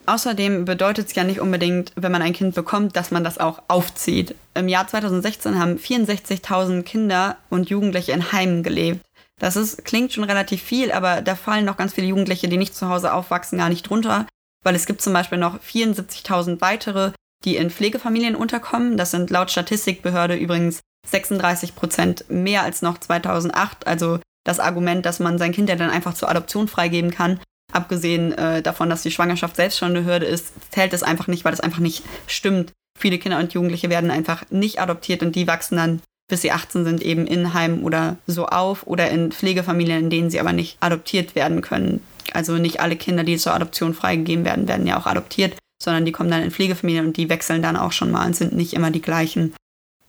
Außerdem 0.08 0.64
bedeutet 0.64 1.08
es 1.08 1.14
ja 1.14 1.22
nicht 1.22 1.38
unbedingt, 1.38 1.92
wenn 1.94 2.10
man 2.10 2.22
ein 2.22 2.32
Kind 2.32 2.54
bekommt, 2.54 2.96
dass 2.96 3.10
man 3.10 3.24
das 3.24 3.36
auch 3.36 3.62
aufzieht. 3.68 4.34
Im 4.54 4.66
Jahr 4.66 4.88
2016 4.88 5.58
haben 5.58 5.76
64.000 5.76 6.82
Kinder 6.82 7.36
und 7.50 7.68
Jugendliche 7.68 8.12
in 8.12 8.32
Heimen 8.32 8.62
gelebt. 8.62 9.02
Das 9.38 9.54
ist, 9.54 9.84
klingt 9.84 10.14
schon 10.14 10.24
relativ 10.24 10.62
viel, 10.62 10.92
aber 10.92 11.20
da 11.20 11.34
fallen 11.34 11.66
noch 11.66 11.76
ganz 11.76 11.92
viele 11.92 12.06
Jugendliche, 12.06 12.48
die 12.48 12.56
nicht 12.56 12.74
zu 12.74 12.88
Hause 12.88 13.12
aufwachsen, 13.12 13.58
gar 13.58 13.68
nicht 13.68 13.82
drunter, 13.82 14.26
weil 14.64 14.74
es 14.74 14.86
gibt 14.86 15.02
zum 15.02 15.12
Beispiel 15.12 15.36
noch 15.36 15.60
74.000 15.60 16.62
weitere, 16.62 17.12
die 17.44 17.56
in 17.56 17.68
Pflegefamilien 17.68 18.34
unterkommen. 18.34 18.96
Das 18.96 19.10
sind 19.10 19.28
laut 19.28 19.50
Statistikbehörde 19.50 20.36
übrigens 20.36 20.80
36 21.06 21.76
Prozent 21.76 22.24
mehr 22.30 22.62
als 22.62 22.80
noch 22.80 22.96
2008. 22.96 23.86
Also 23.86 24.20
das 24.44 24.58
Argument, 24.58 25.04
dass 25.04 25.20
man 25.20 25.36
sein 25.36 25.52
Kind 25.52 25.68
ja 25.68 25.76
dann 25.76 25.90
einfach 25.90 26.14
zur 26.14 26.30
Adoption 26.30 26.66
freigeben 26.66 27.10
kann, 27.10 27.40
abgesehen 27.72 28.32
äh, 28.32 28.62
davon, 28.62 28.90
dass 28.90 29.02
die 29.02 29.10
Schwangerschaft 29.10 29.56
selbst 29.56 29.78
schon 29.78 29.96
eine 29.96 30.04
Hürde 30.04 30.26
ist, 30.26 30.52
zählt 30.70 30.92
es 30.92 31.02
einfach 31.02 31.26
nicht, 31.26 31.44
weil 31.44 31.52
das 31.52 31.60
einfach 31.60 31.80
nicht 31.80 32.02
stimmt. 32.26 32.72
Viele 32.98 33.18
Kinder 33.18 33.38
und 33.38 33.52
Jugendliche 33.52 33.90
werden 33.90 34.10
einfach 34.10 34.44
nicht 34.50 34.80
adoptiert 34.80 35.22
und 35.22 35.36
die 35.36 35.46
wachsen 35.46 35.76
dann, 35.76 36.00
bis 36.28 36.42
sie 36.42 36.50
18 36.50 36.84
sind, 36.84 37.02
eben 37.02 37.26
in 37.26 37.54
Heimen 37.54 37.84
oder 37.84 38.16
so 38.26 38.46
auf 38.46 38.86
oder 38.86 39.10
in 39.10 39.32
Pflegefamilien, 39.32 40.04
in 40.04 40.10
denen 40.10 40.30
sie 40.30 40.40
aber 40.40 40.52
nicht 40.52 40.76
adoptiert 40.80 41.34
werden 41.34 41.60
können. 41.60 42.00
Also 42.32 42.54
nicht 42.54 42.80
alle 42.80 42.96
Kinder, 42.96 43.24
die 43.24 43.38
zur 43.38 43.54
Adoption 43.54 43.94
freigegeben 43.94 44.44
werden, 44.44 44.68
werden 44.68 44.86
ja 44.86 44.98
auch 44.98 45.06
adoptiert, 45.06 45.56
sondern 45.82 46.04
die 46.04 46.12
kommen 46.12 46.30
dann 46.30 46.42
in 46.42 46.50
Pflegefamilien 46.50 47.06
und 47.06 47.16
die 47.16 47.28
wechseln 47.28 47.62
dann 47.62 47.76
auch 47.76 47.92
schon 47.92 48.10
mal 48.10 48.26
und 48.26 48.36
sind 48.36 48.54
nicht 48.54 48.74
immer 48.74 48.90
die 48.90 49.02
gleichen. 49.02 49.54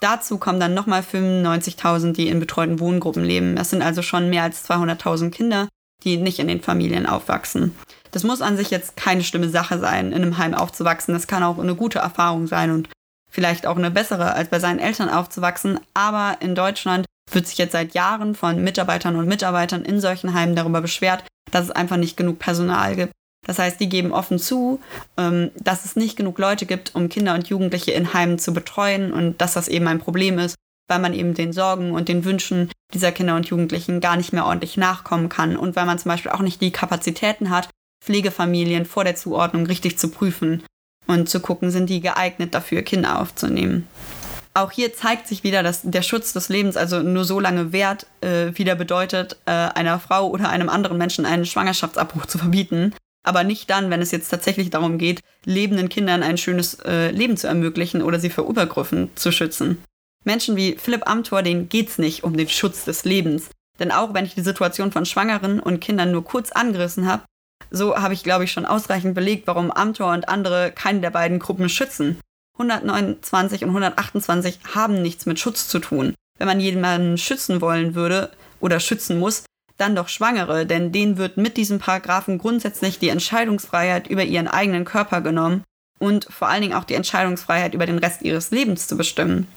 Dazu 0.02 0.38
kommen 0.38 0.60
dann 0.60 0.74
nochmal 0.74 1.02
95.000, 1.02 2.14
die 2.14 2.30
in 2.30 2.40
betreuten 2.40 2.80
Wohngruppen 2.80 3.24
leben. 3.24 3.56
Das 3.56 3.70
sind 3.70 3.82
also 3.82 4.02
schon 4.02 4.30
mehr 4.30 4.44
als 4.44 4.70
200.000 4.70 5.30
Kinder, 5.30 5.68
die 6.04 6.18
nicht 6.18 6.40
in 6.40 6.48
den 6.48 6.62
Familien 6.62 7.06
aufwachsen. 7.06 7.76
Das 8.12 8.24
muss 8.24 8.42
an 8.42 8.58
sich 8.58 8.72
jetzt 8.72 8.96
keine 8.96 9.24
schlimme 9.24 9.50
Sache 9.50 9.80
sein, 9.80 10.08
in 10.08 10.22
einem 10.22 10.38
Heim 10.38 10.54
aufzuwachsen. 10.54 11.14
Das 11.14 11.28
kann 11.28 11.44
auch 11.44 11.60
eine 11.60 11.76
gute 11.76 12.00
Erfahrung 12.00 12.48
sein 12.48 12.72
und 12.72 12.90
vielleicht 13.30 13.68
auch 13.68 13.78
eine 13.78 13.92
bessere, 13.92 14.34
als 14.34 14.50
bei 14.50 14.60
seinen 14.60 14.80
Eltern 14.80 15.10
aufzuwachsen. 15.10 15.80
Aber 15.94 16.38
in 16.40 16.56
Deutschland 16.56 17.06
wird 17.32 17.48
sich 17.48 17.58
jetzt 17.58 17.74
seit 17.74 17.94
Jahren 17.94 18.34
von 18.34 18.64
Mitarbeitern 18.64 19.16
und 19.16 19.28
Mitarbeitern 19.28 19.84
in 19.84 20.02
solchen 20.02 20.34
Heimen 20.34 20.56
darüber 20.56 20.82
beschwert, 20.82 21.24
dass 21.52 21.66
es 21.66 21.72
einfach 21.72 21.98
nicht 21.98 22.18
genug 22.18 22.40
Personal 22.40 22.96
gibt. 22.96 23.12
Das 23.46 23.60
heißt, 23.60 23.80
die 23.80 23.90
geben 23.90 24.12
offen 24.12 24.38
zu, 24.38 24.80
ähm, 25.18 25.52
dass 25.56 25.86
es 25.86 25.96
nicht 25.96 26.16
genug 26.16 26.38
Leute 26.40 26.66
gibt, 26.66 26.96
um 26.96 27.10
Kinder 27.10 27.34
und 27.34 27.48
Jugendliche 27.48 27.92
in 27.92 28.14
Heimen 28.14 28.38
zu 28.38 28.54
betreuen 28.54 29.12
und 29.14 29.40
dass 29.42 29.54
das 29.54 29.68
eben 29.68 29.88
ein 29.88 30.00
Problem 30.00 30.40
ist, 30.40 30.56
weil 30.90 31.00
man 31.00 31.14
eben 31.14 31.34
den 31.34 31.54
Sorgen 31.54 31.92
und 31.92 32.10
den 32.10 32.26
Wünschen 32.26 32.70
dieser 32.94 33.12
Kinder 33.12 33.36
und 33.36 33.46
Jugendlichen 33.46 34.02
gar 34.02 34.18
nicht 34.18 34.34
mehr 34.34 34.46
ordentlich 34.46 34.76
nachkommen 34.76 35.30
kann 35.30 35.56
und 35.56 35.76
weil 35.76 35.86
man 35.86 36.00
zum 36.00 36.10
Beispiel 36.10 36.32
auch 36.32 36.42
nicht 36.42 36.60
die 36.60 36.72
Kapazitäten 36.72 37.50
hat, 37.50 37.70
Pflegefamilien 38.04 38.86
vor 38.86 39.04
der 39.04 39.16
Zuordnung 39.16 39.66
richtig 39.66 39.98
zu 39.98 40.10
prüfen 40.10 40.64
und 41.08 41.30
zu 41.30 41.40
gucken, 41.40 41.72
sind 41.72 41.90
die 41.90 42.02
geeignet 42.02 42.54
dafür, 42.54 42.82
Kinder 42.82 43.20
aufzunehmen. 43.20 43.88
Auch 44.54 44.72
hier 44.72 44.94
zeigt 44.94 45.28
sich 45.28 45.44
wieder, 45.44 45.64
dass 45.64 45.82
der 45.84 46.02
Schutz 46.02 46.34
des 46.34 46.50
Lebens 46.50 46.76
also 46.76 47.02
nur 47.02 47.24
so 47.24 47.40
lange 47.40 47.72
Wert 47.72 48.08
äh, 48.22 48.58
wieder 48.58 48.76
bedeutet, 48.76 49.38
äh, 49.46 49.52
einer 49.52 50.00
Frau 50.00 50.28
oder 50.28 50.50
einem 50.50 50.70
anderen 50.70 50.98
Menschen 50.98 51.26
einen 51.26 51.46
Schwangerschaftsabbruch 51.46 52.26
zu 52.26 52.40
verbieten, 52.40 52.94
aber 53.24 53.44
nicht 53.44 53.70
dann, 53.70 53.90
wenn 53.90 54.02
es 54.02 54.12
jetzt 54.12 54.30
tatsächlich 54.30 54.70
darum 54.70 54.98
geht, 54.98 55.22
lebenden 55.46 55.90
Kindern 55.90 56.24
ein 56.24 56.38
schönes 56.38 56.80
äh, 56.86 57.12
Leben 57.12 57.38
zu 57.38 57.48
ermöglichen 57.48 58.02
oder 58.02 58.20
sie 58.20 58.30
vor 58.30 58.50
Übergriffen 58.50 59.10
zu 59.16 59.32
schützen. 59.32 59.84
Menschen 60.26 60.56
wie 60.56 60.76
Philipp 60.78 61.08
Amthor, 61.10 61.42
denen 61.42 61.70
geht's 61.70 61.98
nicht 61.98 62.24
um 62.24 62.36
den 62.36 62.50
Schutz 62.50 62.86
des 62.86 63.06
Lebens. 63.06 63.50
Denn 63.80 63.92
auch 63.92 64.14
wenn 64.14 64.26
ich 64.26 64.36
die 64.36 64.42
Situation 64.42 64.92
von 64.92 65.06
Schwangeren 65.06 65.60
und 65.60 65.80
Kindern 65.80 66.12
nur 66.12 66.24
kurz 66.24 66.52
angerissen 66.52 67.08
habe, 67.08 67.24
so 67.72 67.98
habe 67.98 68.14
ich, 68.14 68.24
glaube 68.24 68.44
ich, 68.44 68.52
schon 68.52 68.66
ausreichend 68.66 69.16
belegt, 69.16 69.48
warum 69.48 69.72
Amthor 69.72 70.12
und 70.14 70.28
andere 70.28 70.72
keine 70.72 71.02
der 71.02 71.12
beiden 71.12 71.40
Gruppen 71.40 71.70
schützen. 71.70 72.20
129 72.54 73.64
und 73.64 73.70
128 73.70 74.60
haben 74.74 75.02
nichts 75.02 75.26
mit 75.26 75.40
Schutz 75.40 75.68
zu 75.68 75.80
tun. 75.80 76.14
Wenn 76.38 76.48
man 76.48 76.60
jemanden 76.60 77.18
schützen 77.18 77.62
wollen 77.62 77.96
würde 77.96 78.32
oder 78.60 78.80
schützen 78.80 79.20
muss, 79.20 79.46
dann 79.78 79.96
doch 79.96 80.10
Schwangere, 80.10 80.66
denn 80.66 80.92
denen 80.92 81.18
wird 81.18 81.38
mit 81.38 81.56
diesem 81.56 81.80
Paragraphen 81.80 82.38
grundsätzlich 82.38 83.00
die 83.00 83.10
Entscheidungsfreiheit 83.10 84.08
über 84.08 84.24
ihren 84.24 84.50
eigenen 84.50 84.84
Körper 84.84 85.22
genommen 85.22 85.64
und 86.00 86.26
vor 86.26 86.50
allen 86.50 86.62
Dingen 86.62 86.74
auch 86.74 86.84
die 86.84 86.96
Entscheidungsfreiheit 86.96 87.74
über 87.74 87.86
den 87.86 87.98
Rest 87.98 88.22
ihres 88.22 88.52
Lebens 88.52 88.88
zu 88.88 88.98
bestimmen. 88.98 89.48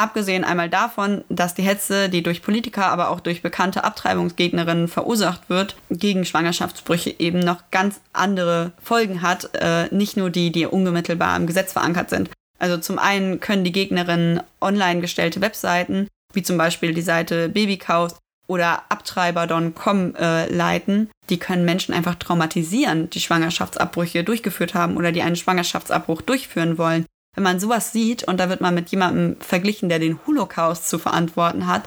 Abgesehen 0.00 0.44
einmal 0.44 0.70
davon, 0.70 1.24
dass 1.28 1.52
die 1.52 1.62
Hetze, 1.62 2.08
die 2.08 2.22
durch 2.22 2.40
Politiker, 2.40 2.86
aber 2.86 3.10
auch 3.10 3.20
durch 3.20 3.42
bekannte 3.42 3.84
Abtreibungsgegnerinnen 3.84 4.88
verursacht 4.88 5.50
wird, 5.50 5.76
gegen 5.90 6.24
Schwangerschaftsbrüche 6.24 7.14
eben 7.18 7.40
noch 7.40 7.70
ganz 7.70 8.00
andere 8.14 8.72
Folgen 8.82 9.20
hat, 9.20 9.50
äh, 9.60 9.94
nicht 9.94 10.16
nur 10.16 10.30
die, 10.30 10.52
die 10.52 10.64
unmittelbar 10.64 11.36
im 11.36 11.46
Gesetz 11.46 11.74
verankert 11.74 12.08
sind. 12.08 12.30
Also 12.58 12.78
zum 12.78 12.98
einen 12.98 13.40
können 13.40 13.62
die 13.62 13.72
Gegnerinnen 13.72 14.40
online 14.62 15.02
gestellte 15.02 15.42
Webseiten, 15.42 16.08
wie 16.32 16.42
zum 16.42 16.56
Beispiel 16.56 16.94
die 16.94 17.02
Seite 17.02 17.50
Babykaus, 17.50 18.16
oder 18.46 18.84
Abtreiber.com 18.88 20.16
äh, 20.16 20.50
leiten, 20.50 21.10
die 21.28 21.38
können 21.38 21.66
Menschen 21.66 21.94
einfach 21.94 22.14
traumatisieren, 22.14 23.10
die 23.10 23.20
Schwangerschaftsabbrüche 23.20 24.24
durchgeführt 24.24 24.72
haben 24.72 24.96
oder 24.96 25.12
die 25.12 25.22
einen 25.22 25.36
Schwangerschaftsabbruch 25.36 26.22
durchführen 26.22 26.78
wollen. 26.78 27.04
Wenn 27.34 27.44
man 27.44 27.60
sowas 27.60 27.92
sieht 27.92 28.24
und 28.24 28.38
da 28.38 28.48
wird 28.48 28.60
man 28.60 28.74
mit 28.74 28.88
jemandem 28.90 29.36
verglichen, 29.40 29.88
der 29.88 30.00
den 30.00 30.18
Holocaust 30.26 30.88
zu 30.88 30.98
verantworten 30.98 31.66
hat, 31.66 31.84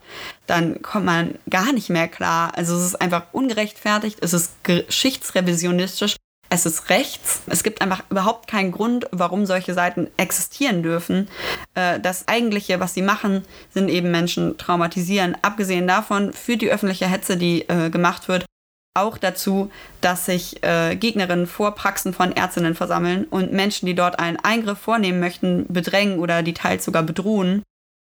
dann 0.47 0.81
kommt 0.81 1.05
man 1.05 1.35
gar 1.49 1.73
nicht 1.73 1.89
mehr 1.89 2.07
klar. 2.07 2.53
Also 2.55 2.75
es 2.75 2.85
ist 2.85 3.01
einfach 3.01 3.25
ungerechtfertigt, 3.33 4.19
es 4.21 4.33
ist 4.33 4.63
geschichtsrevisionistisch 4.63 6.15
es 6.53 6.67
ist 6.67 6.89
rechts. 6.89 7.41
Es 7.47 7.63
gibt 7.63 7.81
einfach 7.81 8.03
überhaupt 8.11 8.47
keinen 8.47 8.71
Grund, 8.71 9.07
warum 9.11 9.47
solche 9.47 9.73
Seiten 9.73 10.11
existieren 10.17 10.83
dürfen. 10.83 11.27
Äh, 11.73 11.99
das 11.99 12.27
Eigentliche, 12.27 12.79
was 12.79 12.93
sie 12.93 13.01
machen, 13.01 13.43
sind 13.71 13.89
eben 13.89 14.11
Menschen 14.11 14.55
traumatisieren. 14.59 15.35
Abgesehen 15.41 15.87
davon 15.87 16.31
führt 16.31 16.61
die 16.61 16.69
öffentliche 16.69 17.07
Hetze, 17.07 17.37
die 17.37 17.67
äh, 17.69 17.89
gemacht 17.89 18.27
wird, 18.27 18.45
auch 18.93 19.17
dazu, 19.17 19.71
dass 20.01 20.25
sich 20.25 20.63
äh, 20.63 20.95
Gegnerinnen 20.95 21.47
vor 21.47 21.75
Praxen 21.75 22.13
von 22.13 22.31
Ärztinnen 22.31 22.75
versammeln 22.75 23.25
und 23.25 23.51
Menschen, 23.51 23.85
die 23.87 23.95
dort 23.95 24.19
einen 24.19 24.37
Eingriff 24.37 24.77
vornehmen 24.77 25.19
möchten, 25.19 25.65
bedrängen 25.67 26.19
oder 26.19 26.43
die 26.43 26.53
teils 26.53 26.85
sogar 26.85 27.03
bedrohen. 27.03 27.63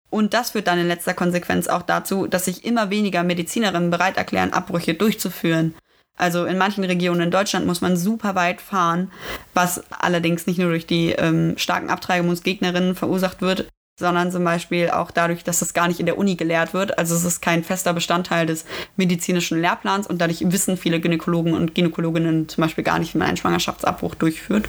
Und 0.10 0.34
das 0.34 0.52
führt 0.52 0.68
dann 0.68 0.80
in 0.80 0.88
letzter 0.88 1.14
Konsequenz 1.14 1.68
auch 1.68 1.82
dazu, 1.82 2.28
dass 2.28 2.46
sich 2.46 2.66
immer 2.66 2.90
weniger 2.90 3.24
Medizinerinnen 3.24 3.90
bereit 3.90 4.18
erklären, 4.18 4.54
Abbrüche 4.54 4.94
durchzuführen. 4.94 5.74
Also 6.18 6.46
in 6.46 6.60
manchen 6.60 6.84
Regionen 6.84 7.22
in 7.22 7.32
Deutschland 7.32 7.66
muss 7.66 7.82
man 7.82 7.98
super 7.98 8.36
weit 8.36 8.62
fahren, 8.62 9.12
was 9.56 9.84
allerdings 9.90 10.46
nicht 10.46 10.60
nur 10.60 10.70
durch 10.70 10.86
die 10.86 11.14
ähm, 11.14 11.56
starken 11.58 11.90
Abtreibungsgegnerinnen 11.90 12.94
verursacht 12.94 13.42
wird, 13.42 13.68
sondern 14.00 14.32
zum 14.32 14.44
Beispiel 14.44 14.90
auch 14.90 15.12
dadurch, 15.12 15.44
dass 15.44 15.60
das 15.60 15.74
gar 15.74 15.88
nicht 15.88 16.00
in 16.00 16.06
der 16.06 16.18
Uni 16.18 16.36
gelehrt 16.36 16.74
wird. 16.74 16.98
Also 16.98 17.16
es 17.16 17.24
ist 17.24 17.42
kein 17.42 17.64
fester 17.64 17.94
Bestandteil 17.94 18.46
des 18.46 18.66
medizinischen 18.98 19.62
Lehrplans 19.62 20.08
und 20.08 20.20
dadurch 20.20 20.42
wissen 20.52 20.78
viele 20.78 21.00
Gynäkologen 21.00 21.54
und 21.54 21.76
Gynäkologinnen 21.76 22.50
zum 22.50 22.62
Beispiel 22.62 22.84
gar 22.84 23.00
nicht, 23.00 23.14
wie 23.14 23.20
man 23.20 23.28
einen 23.28 23.38
Schwangerschaftsabbruch 23.38 24.16
durchführt. 24.16 24.68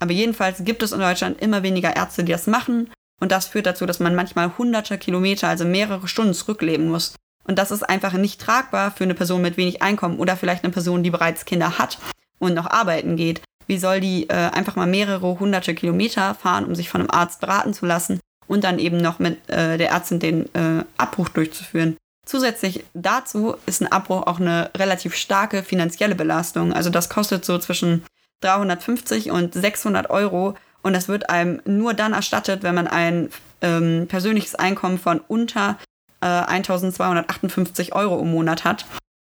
Aber 0.00 0.12
jedenfalls 0.12 0.64
gibt 0.64 0.82
es 0.82 0.92
in 0.92 1.00
Deutschland 1.00 1.40
immer 1.40 1.62
weniger 1.62 1.96
Ärzte, 1.96 2.24
die 2.24 2.32
das 2.32 2.46
machen. 2.46 2.90
Und 3.20 3.30
das 3.30 3.46
führt 3.46 3.66
dazu, 3.66 3.86
dass 3.86 4.00
man 4.00 4.16
manchmal 4.16 4.58
hunderte 4.58 4.98
Kilometer, 4.98 5.48
also 5.48 5.64
mehrere 5.64 6.08
Stunden 6.08 6.34
zurückleben 6.34 6.90
muss. 6.90 7.14
Und 7.44 7.58
das 7.58 7.70
ist 7.70 7.88
einfach 7.88 8.12
nicht 8.14 8.40
tragbar 8.40 8.90
für 8.90 9.04
eine 9.04 9.14
Person 9.14 9.42
mit 9.42 9.56
wenig 9.56 9.80
Einkommen 9.80 10.18
oder 10.18 10.36
vielleicht 10.36 10.64
eine 10.64 10.72
Person, 10.72 11.02
die 11.02 11.10
bereits 11.10 11.44
Kinder 11.44 11.78
hat 11.78 11.98
und 12.38 12.54
noch 12.54 12.66
arbeiten 12.66 13.16
geht. 13.16 13.42
Wie 13.68 13.78
soll 13.78 14.00
die 14.00 14.28
äh, 14.28 14.34
einfach 14.34 14.74
mal 14.74 14.88
mehrere 14.88 15.38
hunderte 15.38 15.74
Kilometer 15.74 16.34
fahren, 16.34 16.64
um 16.64 16.74
sich 16.74 16.88
von 16.88 17.00
einem 17.00 17.10
Arzt 17.10 17.40
beraten 17.40 17.72
zu 17.72 17.86
lassen 17.86 18.20
und 18.52 18.64
dann 18.64 18.78
eben 18.78 18.98
noch 18.98 19.18
mit 19.18 19.48
äh, 19.48 19.78
der 19.78 19.90
Ärztin 19.90 20.18
den 20.20 20.54
äh, 20.54 20.84
Abbruch 20.98 21.30
durchzuführen? 21.30 21.96
Zusätzlich 22.26 22.84
dazu 22.94 23.56
ist 23.66 23.80
ein 23.82 23.90
Abbruch 23.90 24.26
auch 24.26 24.38
eine 24.38 24.70
relativ 24.76 25.16
starke 25.16 25.62
finanzielle 25.62 26.14
Belastung. 26.14 26.72
Also 26.72 26.90
das 26.90 27.08
kostet 27.08 27.44
so 27.44 27.58
zwischen 27.58 28.04
350 28.42 29.30
und 29.30 29.54
600 29.54 30.10
Euro 30.10 30.54
und 30.82 30.92
das 30.92 31.08
wird 31.08 31.30
einem 31.30 31.62
nur 31.64 31.94
dann 31.94 32.12
erstattet, 32.12 32.62
wenn 32.62 32.74
man 32.74 32.86
ein 32.86 33.30
ähm, 33.60 34.06
persönliches 34.08 34.54
Einkommen 34.54 34.98
von 34.98 35.20
unter 35.20 35.78
äh, 36.20 36.26
1258 36.26 37.94
Euro 37.94 38.20
im 38.20 38.30
Monat 38.30 38.64
hat. 38.64 38.84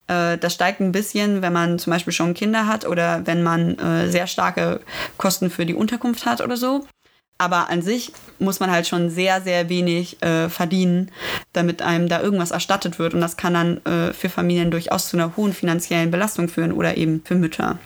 Äh, 0.07 0.39
das 0.39 0.55
steigt 0.55 0.81
ein 0.81 0.93
bisschen, 0.93 1.43
wenn 1.43 1.53
man 1.53 1.79
zum 1.79 1.93
Beispiel 1.93 2.13
schon 2.13 2.35
Kinder 2.35 2.67
hat 2.67 2.87
oder 2.87 3.27
wenn 3.27 3.43
man 3.43 3.79
äh, 3.79 4.09
sehr 4.11 4.27
starke 4.27 4.81
Kosten 5.19 5.51
für 5.51 5.67
die 5.67 5.75
Unterkunft 5.75 6.27
hat 6.27 6.41
oder 6.41 6.57
so. 6.57 6.87
Aber 7.43 7.71
an 7.71 7.83
sich 7.83 8.13
muss 8.39 8.61
man 8.61 8.71
halt 8.71 8.87
schon 8.87 9.11
sehr, 9.11 9.43
sehr 9.43 9.69
wenig 9.69 10.23
äh, 10.23 10.49
verdienen, 10.49 11.11
damit 11.53 11.83
einem 11.83 12.09
da 12.09 12.23
irgendwas 12.23 12.53
erstattet 12.53 13.01
wird. 13.01 13.15
Und 13.15 13.21
das 13.21 13.37
kann 13.37 13.55
dann 13.55 13.85
äh, 13.85 14.13
für 14.13 14.29
Familien 14.29 14.71
durchaus 14.71 15.09
zu 15.09 15.17
einer 15.17 15.37
hohen 15.37 15.53
finanziellen 15.53 16.13
Belastung 16.13 16.49
führen 16.49 16.71
oder 16.71 16.97
eben 16.97 17.21
für 17.25 17.35
Mütter. 17.35 17.81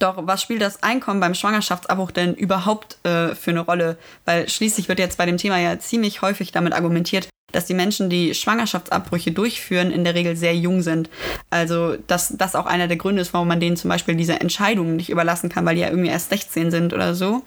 Doch 0.00 0.26
was 0.26 0.42
spielt 0.42 0.62
das 0.62 0.82
Einkommen 0.82 1.20
beim 1.20 1.34
Schwangerschaftsabbruch 1.34 2.10
denn 2.10 2.34
überhaupt 2.34 2.98
äh, 3.04 3.36
für 3.36 3.52
eine 3.52 3.60
Rolle? 3.60 3.96
Weil 4.24 4.48
schließlich 4.48 4.88
wird 4.88 4.98
jetzt 4.98 5.16
bei 5.16 5.26
dem 5.26 5.36
Thema 5.36 5.58
ja 5.58 5.78
ziemlich 5.78 6.20
häufig 6.20 6.50
damit 6.50 6.72
argumentiert, 6.72 7.28
dass 7.52 7.66
die 7.66 7.74
Menschen, 7.74 8.10
die 8.10 8.34
Schwangerschaftsabbrüche 8.34 9.30
durchführen, 9.30 9.92
in 9.92 10.02
der 10.02 10.16
Regel 10.16 10.34
sehr 10.34 10.56
jung 10.56 10.82
sind. 10.82 11.08
Also, 11.50 11.96
dass 12.08 12.34
das 12.36 12.56
auch 12.56 12.66
einer 12.66 12.88
der 12.88 12.96
Gründe 12.96 13.22
ist, 13.22 13.32
warum 13.32 13.46
man 13.46 13.60
denen 13.60 13.76
zum 13.76 13.90
Beispiel 13.90 14.16
diese 14.16 14.40
Entscheidungen 14.40 14.96
nicht 14.96 15.10
überlassen 15.10 15.50
kann, 15.50 15.64
weil 15.66 15.76
die 15.76 15.82
ja 15.82 15.88
irgendwie 15.88 16.10
erst 16.10 16.30
16 16.30 16.72
sind 16.72 16.92
oder 16.92 17.14
so. 17.14 17.44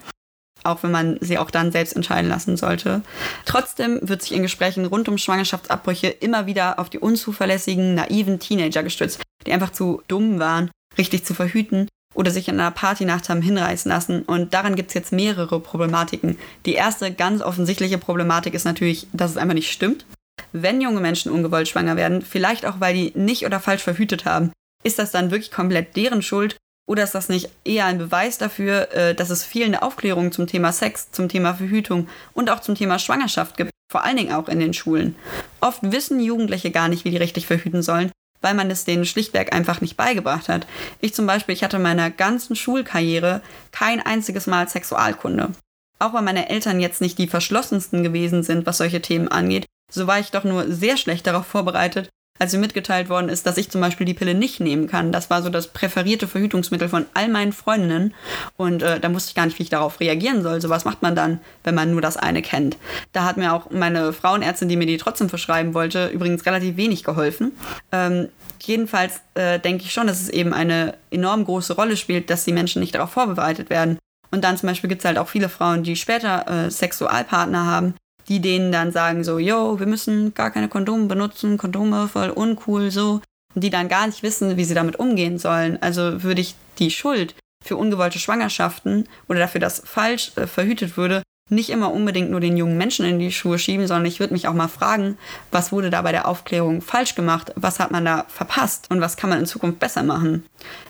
Auch 0.63 0.83
wenn 0.83 0.91
man 0.91 1.17
sie 1.21 1.37
auch 1.37 1.51
dann 1.51 1.71
selbst 1.71 1.95
entscheiden 1.95 2.29
lassen 2.29 2.57
sollte. 2.57 3.01
Trotzdem 3.45 3.99
wird 4.01 4.21
sich 4.21 4.33
in 4.33 4.41
Gesprächen 4.41 4.85
rund 4.85 5.09
um 5.09 5.17
Schwangerschaftsabbrüche 5.17 6.07
immer 6.07 6.45
wieder 6.45 6.79
auf 6.79 6.89
die 6.89 6.99
unzuverlässigen, 6.99 7.95
naiven 7.95 8.39
Teenager 8.39 8.83
gestützt, 8.83 9.21
die 9.45 9.51
einfach 9.51 9.71
zu 9.71 10.01
dumm 10.07 10.39
waren, 10.39 10.71
richtig 10.97 11.25
zu 11.25 11.33
verhüten 11.33 11.87
oder 12.13 12.31
sich 12.31 12.47
in 12.47 12.59
einer 12.59 12.71
Partynacht 12.71 13.29
haben 13.29 13.41
hinreißen 13.41 13.89
lassen. 13.89 14.23
Und 14.23 14.53
daran 14.53 14.75
gibt 14.75 14.89
es 14.89 14.93
jetzt 14.93 15.11
mehrere 15.11 15.59
Problematiken. 15.59 16.37
Die 16.65 16.73
erste 16.73 17.11
ganz 17.11 17.41
offensichtliche 17.41 17.97
Problematik 17.97 18.53
ist 18.53 18.65
natürlich, 18.65 19.07
dass 19.13 19.31
es 19.31 19.37
einfach 19.37 19.55
nicht 19.55 19.71
stimmt. 19.71 20.05
Wenn 20.51 20.81
junge 20.81 20.99
Menschen 20.99 21.31
ungewollt 21.31 21.67
schwanger 21.67 21.95
werden, 21.95 22.21
vielleicht 22.21 22.65
auch 22.65 22.79
weil 22.79 22.93
die 22.93 23.11
nicht 23.15 23.45
oder 23.45 23.59
falsch 23.59 23.83
verhütet 23.83 24.25
haben, 24.25 24.51
ist 24.83 24.99
das 24.99 25.11
dann 25.11 25.31
wirklich 25.31 25.51
komplett 25.51 25.95
deren 25.95 26.21
Schuld 26.21 26.57
oder 26.85 27.03
ist 27.03 27.15
das 27.15 27.29
nicht 27.29 27.49
eher 27.63 27.85
ein 27.85 27.97
Beweis 27.97 28.37
dafür, 28.37 28.91
äh, 28.91 29.15
dass 29.15 29.29
es 29.29 29.43
fehlende 29.43 29.81
Aufklärung 29.81 30.31
zum 30.31 30.47
Thema 30.47 30.71
Sex, 30.71 31.11
zum 31.11 31.29
Thema 31.29 31.53
Verhütung 31.53 32.07
und 32.33 32.49
auch 32.49 32.59
zum 32.59 32.75
Thema 32.75 32.99
Schwangerschaft 32.99 33.57
gibt, 33.57 33.71
vor 33.91 34.03
allen 34.03 34.17
Dingen 34.17 34.33
auch 34.33 34.49
in 34.49 34.59
den 34.59 34.73
Schulen? 34.73 35.15
Oft 35.61 35.79
wissen 35.83 36.19
Jugendliche 36.19 36.71
gar 36.71 36.89
nicht, 36.89 37.05
wie 37.05 37.11
die 37.11 37.17
richtig 37.17 37.47
verhüten 37.47 37.81
sollen, 37.81 38.11
weil 38.41 38.53
man 38.53 38.69
es 38.69 38.85
denen 38.85 39.05
schlichtweg 39.05 39.55
einfach 39.55 39.81
nicht 39.81 39.95
beigebracht 39.95 40.49
hat. 40.49 40.67
Ich 40.99 41.13
zum 41.13 41.25
Beispiel, 41.25 41.53
ich 41.53 41.63
hatte 41.63 41.77
in 41.77 41.83
meiner 41.83 42.11
ganzen 42.11 42.55
Schulkarriere 42.55 43.41
kein 43.71 44.05
einziges 44.05 44.47
Mal 44.47 44.67
Sexualkunde. 44.67 45.51
Auch 45.99 46.13
weil 46.13 46.23
meine 46.23 46.49
Eltern 46.49 46.81
jetzt 46.81 46.99
nicht 46.99 47.17
die 47.17 47.27
verschlossensten 47.27 48.03
gewesen 48.03 48.43
sind, 48.43 48.65
was 48.65 48.79
solche 48.79 49.01
Themen 49.01 49.29
angeht, 49.29 49.65
so 49.89 50.07
war 50.07 50.19
ich 50.19 50.31
doch 50.31 50.43
nur 50.43 50.69
sehr 50.69 50.97
schlecht 50.97 51.27
darauf 51.27 51.45
vorbereitet, 51.45 52.09
als 52.39 52.51
mir 52.51 52.59
mitgeteilt 52.59 53.09
worden 53.09 53.29
ist, 53.29 53.45
dass 53.45 53.57
ich 53.57 53.69
zum 53.69 53.79
Beispiel 53.79 54.05
die 54.05 54.13
Pille 54.13 54.33
nicht 54.33 54.59
nehmen 54.59 54.87
kann. 54.87 55.11
Das 55.11 55.29
war 55.29 55.41
so 55.43 55.49
das 55.49 55.67
präferierte 55.67 56.27
Verhütungsmittel 56.27 56.89
von 56.89 57.05
all 57.13 57.29
meinen 57.29 57.53
Freundinnen. 57.53 58.13
Und 58.57 58.81
äh, 58.81 58.99
da 58.99 59.13
wusste 59.13 59.29
ich 59.29 59.35
gar 59.35 59.45
nicht, 59.45 59.59
wie 59.59 59.63
ich 59.63 59.69
darauf 59.69 59.99
reagieren 59.99 60.41
soll. 60.41 60.59
So 60.59 60.69
was 60.69 60.83
macht 60.85 61.01
man 61.01 61.15
dann, 61.15 61.39
wenn 61.63 61.75
man 61.75 61.91
nur 61.91 62.01
das 62.01 62.17
eine 62.17 62.41
kennt. 62.41 62.77
Da 63.11 63.23
hat 63.23 63.37
mir 63.37 63.53
auch 63.53 63.69
meine 63.69 64.13
Frauenärztin, 64.13 64.67
die 64.67 64.77
mir 64.77 64.87
die 64.87 64.97
trotzdem 64.97 65.29
verschreiben 65.29 65.73
wollte, 65.73 66.07
übrigens 66.07 66.45
relativ 66.45 66.75
wenig 66.75 67.03
geholfen. 67.03 67.53
Ähm, 67.91 68.29
jedenfalls 68.61 69.21
äh, 69.35 69.59
denke 69.59 69.83
ich 69.83 69.93
schon, 69.93 70.07
dass 70.07 70.21
es 70.21 70.29
eben 70.29 70.53
eine 70.53 70.95
enorm 71.11 71.45
große 71.45 71.73
Rolle 71.73 71.97
spielt, 71.97 72.29
dass 72.29 72.45
die 72.45 72.53
Menschen 72.53 72.79
nicht 72.79 72.95
darauf 72.95 73.11
vorbereitet 73.11 73.69
werden. 73.69 73.99
Und 74.31 74.43
dann 74.43 74.57
zum 74.57 74.67
Beispiel 74.67 74.89
gibt 74.89 75.01
es 75.01 75.05
halt 75.05 75.19
auch 75.19 75.27
viele 75.27 75.47
Frauen, 75.47 75.83
die 75.83 75.95
später 75.95 76.47
äh, 76.47 76.71
Sexualpartner 76.71 77.67
haben, 77.67 77.93
die 78.27 78.39
denen 78.39 78.71
dann 78.71 78.91
sagen 78.91 79.23
so, 79.23 79.39
yo, 79.39 79.79
wir 79.79 79.87
müssen 79.87 80.33
gar 80.33 80.51
keine 80.51 80.69
Kondome 80.69 81.07
benutzen, 81.07 81.57
Kondome 81.57 82.07
voll 82.07 82.29
uncool, 82.29 82.91
so. 82.91 83.21
Und 83.55 83.63
die 83.63 83.69
dann 83.69 83.87
gar 83.87 84.07
nicht 84.07 84.23
wissen, 84.23 84.57
wie 84.57 84.65
sie 84.65 84.73
damit 84.73 84.97
umgehen 84.97 85.37
sollen. 85.37 85.77
Also 85.81 86.23
würde 86.23 86.41
ich 86.41 86.55
die 86.79 86.91
Schuld 86.91 87.35
für 87.63 87.77
ungewollte 87.77 88.19
Schwangerschaften 88.19 89.07
oder 89.27 89.39
dafür, 89.39 89.61
dass 89.61 89.81
falsch 89.85 90.31
äh, 90.35 90.47
verhütet 90.47 90.97
würde, 90.97 91.22
nicht 91.55 91.69
immer 91.69 91.91
unbedingt 91.91 92.31
nur 92.31 92.39
den 92.39 92.57
jungen 92.57 92.77
Menschen 92.77 93.05
in 93.05 93.19
die 93.19 93.31
Schuhe 93.31 93.59
schieben, 93.59 93.87
sondern 93.87 94.05
ich 94.05 94.19
würde 94.19 94.33
mich 94.33 94.47
auch 94.47 94.53
mal 94.53 94.67
fragen, 94.67 95.17
was 95.51 95.71
wurde 95.71 95.89
da 95.89 96.01
bei 96.01 96.11
der 96.11 96.27
Aufklärung 96.27 96.81
falsch 96.81 97.15
gemacht, 97.15 97.53
was 97.55 97.79
hat 97.79 97.91
man 97.91 98.05
da 98.05 98.25
verpasst 98.27 98.87
und 98.89 99.01
was 99.01 99.17
kann 99.17 99.29
man 99.29 99.39
in 99.39 99.45
Zukunft 99.45 99.79
besser 99.79 100.03
machen. 100.03 100.45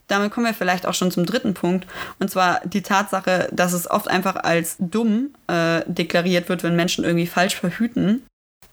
Damit 0.08 0.32
kommen 0.32 0.46
wir 0.46 0.54
vielleicht 0.54 0.86
auch 0.86 0.94
schon 0.94 1.12
zum 1.12 1.26
dritten 1.26 1.54
Punkt, 1.54 1.88
und 2.20 2.30
zwar 2.30 2.62
die 2.66 2.82
Tatsache, 2.82 3.50
dass 3.52 3.74
es 3.74 3.90
oft 3.90 4.08
einfach 4.08 4.36
als 4.36 4.76
dumm 4.80 5.30
äh, 5.48 5.82
deklariert 5.88 6.50
wird, 6.50 6.64
wenn 6.64 6.76
Menschen 6.76 7.04
irgendwie 7.04 7.28
falsch 7.28 7.56
verhüten, 7.56 8.24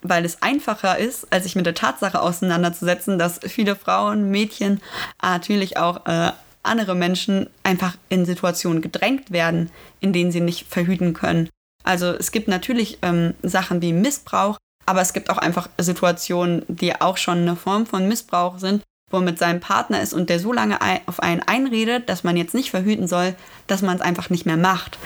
weil 0.03 0.25
es 0.25 0.43
einfacher 0.43 0.99
ist, 0.99 1.33
als 1.33 1.45
sich 1.45 1.57
mit 1.57 1.67
der 1.67 1.75
Tatsache 1.75 2.21
auseinanderzusetzen, 2.21 3.19
dass 3.19 3.41
viele 3.43 3.77
Frauen, 3.77 4.31
Mädchen, 4.31 4.81
natürlich 5.23 5.77
auch 5.77 6.07
äh, 6.07 6.33
andere 6.63 6.95
Menschen 6.95 7.49
einfach 7.63 7.97
in 8.09 8.25
Situationen 8.25 8.83
gedrängt 8.83 9.31
werden, 9.31 9.71
in 10.01 10.13
denen 10.13 10.33
sie 10.33 10.41
nicht 10.41 10.67
verhüten 10.69 11.15
können. 11.15 11.49
Also 11.83 12.07
es 12.07 12.33
gibt 12.33 12.49
natürlich 12.49 12.99
ähm, 13.03 13.35
Sachen 13.43 13.83
wie 13.83 13.93
Missbrauch, 13.93 14.59
aber 14.87 15.01
es 15.01 15.13
gibt 15.13 15.31
auch 15.31 15.39
einfach 15.39 15.69
Situationen, 15.79 16.65
die 16.69 17.01
auch 17.01 17.17
schon 17.17 17.39
eine 17.39 17.57
Form 17.57 17.87
von 17.87 18.09
Missbrauch 18.09 18.59
sind, 18.59 18.83
wo 19.11 19.19
man 19.19 19.27
mit 19.27 19.39
seinem 19.39 19.61
Partner 19.61 20.01
ist 20.01 20.13
und 20.13 20.31
der 20.31 20.39
so 20.39 20.53
lange 20.53 20.79
auf 21.07 21.21
einen 21.21 21.43
einredet, 21.43 22.09
dass 22.09 22.25
man 22.25 22.37
jetzt 22.37 22.55
nicht 22.55 22.71
verhüten 22.71 23.09
soll, 23.09 23.35
dass 23.67 23.83
man 23.83 23.97
es 23.97 24.03
einfach 24.03 24.31
nicht 24.31 24.47
mehr 24.47 24.57
macht. 24.57 24.99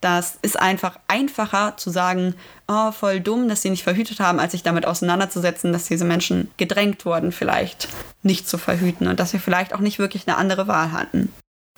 Das 0.00 0.38
ist 0.40 0.58
einfach 0.58 0.98
einfacher 1.08 1.76
zu 1.76 1.90
sagen, 1.90 2.34
oh, 2.68 2.90
voll 2.90 3.20
dumm, 3.20 3.48
dass 3.48 3.62
sie 3.62 3.70
nicht 3.70 3.84
verhütet 3.84 4.18
haben, 4.18 4.40
als 4.40 4.52
sich 4.52 4.62
damit 4.62 4.86
auseinanderzusetzen, 4.86 5.72
dass 5.72 5.84
diese 5.84 6.06
Menschen 6.06 6.50
gedrängt 6.56 7.04
wurden, 7.04 7.32
vielleicht 7.32 7.88
nicht 8.22 8.48
zu 8.48 8.56
verhüten 8.56 9.08
und 9.08 9.20
dass 9.20 9.34
wir 9.34 9.40
vielleicht 9.40 9.74
auch 9.74 9.80
nicht 9.80 9.98
wirklich 9.98 10.26
eine 10.26 10.38
andere 10.38 10.66
Wahl 10.66 10.92
hatten. 10.92 11.32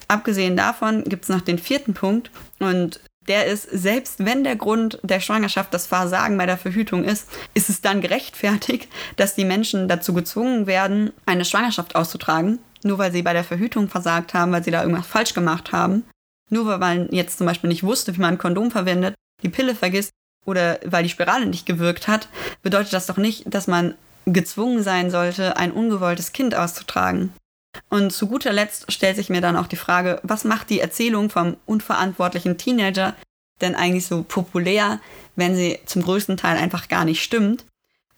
Abgesehen 0.07 0.55
davon 0.55 1.03
gibt 1.03 1.23
es 1.23 1.29
noch 1.29 1.41
den 1.41 1.59
vierten 1.59 1.93
Punkt 1.93 2.31
und 2.59 2.99
der 3.27 3.45
ist, 3.45 3.69
selbst 3.71 4.25
wenn 4.25 4.43
der 4.43 4.55
Grund 4.55 4.99
der 5.03 5.19
Schwangerschaft 5.19 5.73
das 5.73 5.87
Versagen 5.87 6.37
bei 6.37 6.45
der 6.45 6.57
Verhütung 6.57 7.03
ist, 7.03 7.27
ist 7.53 7.69
es 7.69 7.81
dann 7.81 8.01
gerechtfertigt, 8.01 8.87
dass 9.15 9.35
die 9.35 9.45
Menschen 9.45 9.87
dazu 9.87 10.13
gezwungen 10.13 10.67
werden, 10.67 11.13
eine 11.25 11.45
Schwangerschaft 11.45 11.95
auszutragen, 11.95 12.59
nur 12.83 12.97
weil 12.97 13.11
sie 13.11 13.21
bei 13.21 13.33
der 13.33 13.43
Verhütung 13.43 13.87
versagt 13.87 14.33
haben, 14.33 14.51
weil 14.51 14.63
sie 14.63 14.71
da 14.71 14.81
irgendwas 14.81 15.07
falsch 15.07 15.33
gemacht 15.33 15.71
haben. 15.71 16.03
Nur 16.49 16.65
weil 16.65 16.77
man 16.77 17.09
jetzt 17.11 17.37
zum 17.37 17.47
Beispiel 17.47 17.69
nicht 17.69 17.83
wusste, 17.83 18.15
wie 18.15 18.21
man 18.21 18.35
ein 18.35 18.37
Kondom 18.37 18.71
verwendet, 18.71 19.15
die 19.41 19.49
Pille 19.49 19.75
vergisst 19.75 20.11
oder 20.45 20.79
weil 20.85 21.03
die 21.03 21.09
Spirale 21.09 21.45
nicht 21.45 21.65
gewirkt 21.65 22.07
hat, 22.07 22.27
bedeutet 22.61 22.93
das 22.93 23.07
doch 23.07 23.17
nicht, 23.17 23.43
dass 23.45 23.67
man 23.67 23.95
gezwungen 24.25 24.83
sein 24.83 25.11
sollte, 25.11 25.57
ein 25.57 25.71
ungewolltes 25.71 26.33
Kind 26.33 26.55
auszutragen. 26.55 27.33
Und 27.89 28.11
zu 28.11 28.27
guter 28.27 28.53
Letzt 28.53 28.91
stellt 28.91 29.15
sich 29.15 29.29
mir 29.29 29.41
dann 29.41 29.57
auch 29.57 29.67
die 29.67 29.75
Frage, 29.75 30.19
was 30.23 30.43
macht 30.43 30.69
die 30.69 30.79
Erzählung 30.79 31.29
vom 31.29 31.57
unverantwortlichen 31.65 32.57
Teenager 32.57 33.15
denn 33.61 33.75
eigentlich 33.75 34.05
so 34.05 34.23
populär, 34.23 34.99
wenn 35.35 35.55
sie 35.55 35.79
zum 35.85 36.01
größten 36.03 36.37
Teil 36.37 36.57
einfach 36.57 36.87
gar 36.87 37.05
nicht 37.05 37.23
stimmt? 37.23 37.65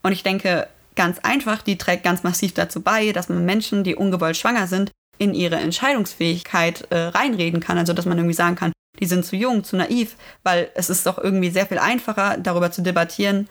Und 0.02 0.12
ich 0.12 0.24
denke, 0.24 0.68
ganz 0.96 1.20
einfach, 1.20 1.62
die 1.62 1.78
trägt 1.78 2.04
ganz 2.04 2.24
massiv 2.24 2.54
dazu 2.54 2.82
bei, 2.82 3.12
dass 3.12 3.30
man 3.30 3.46
Menschen, 3.46 3.84
die 3.84 3.96
ungewollt 3.96 4.38
schwanger 4.38 4.68
sind, 4.68 4.92
in 5.18 5.34
ihre 5.34 5.56
Entscheidungsfähigkeit 5.56 6.88
äh, 6.90 6.98
reinreden 7.08 7.60
kann. 7.60 7.78
Also 7.78 7.94
dass 7.94 8.06
man 8.06 8.18
irgendwie 8.18 8.36
sagen 8.36 8.56
kann, 8.56 8.74
die 9.00 9.06
sind 9.06 9.26
zu 9.26 9.36
jung, 9.36 9.64
zu 9.64 9.76
naiv, 9.76 10.16
weil 10.44 10.70
es 10.76 10.90
ist 10.90 11.06
doch 11.06 11.18
irgendwie 11.18 11.50
sehr 11.50 11.66
viel 11.66 11.80
einfacher, 11.80 12.38
darüber 12.38 12.72
zu 12.72 12.82
debattieren, 12.82 13.48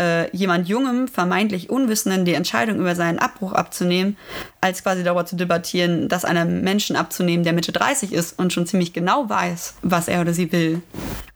äh, 0.00 0.34
jemand 0.36 0.68
Jungem, 0.68 1.08
vermeintlich 1.08 1.70
Unwissenden, 1.70 2.24
die 2.24 2.34
Entscheidung 2.34 2.78
über 2.78 2.94
seinen 2.94 3.18
Abbruch 3.18 3.52
abzunehmen, 3.52 4.16
als 4.60 4.82
quasi 4.82 5.02
darüber 5.02 5.26
zu 5.26 5.36
debattieren, 5.36 6.08
das 6.08 6.24
einem 6.24 6.62
Menschen 6.62 6.96
abzunehmen, 6.96 7.44
der 7.44 7.52
Mitte 7.52 7.72
30 7.72 8.12
ist 8.12 8.38
und 8.38 8.52
schon 8.52 8.66
ziemlich 8.66 8.92
genau 8.92 9.28
weiß, 9.28 9.74
was 9.82 10.08
er 10.08 10.20
oder 10.20 10.32
sie 10.32 10.52
will. 10.52 10.82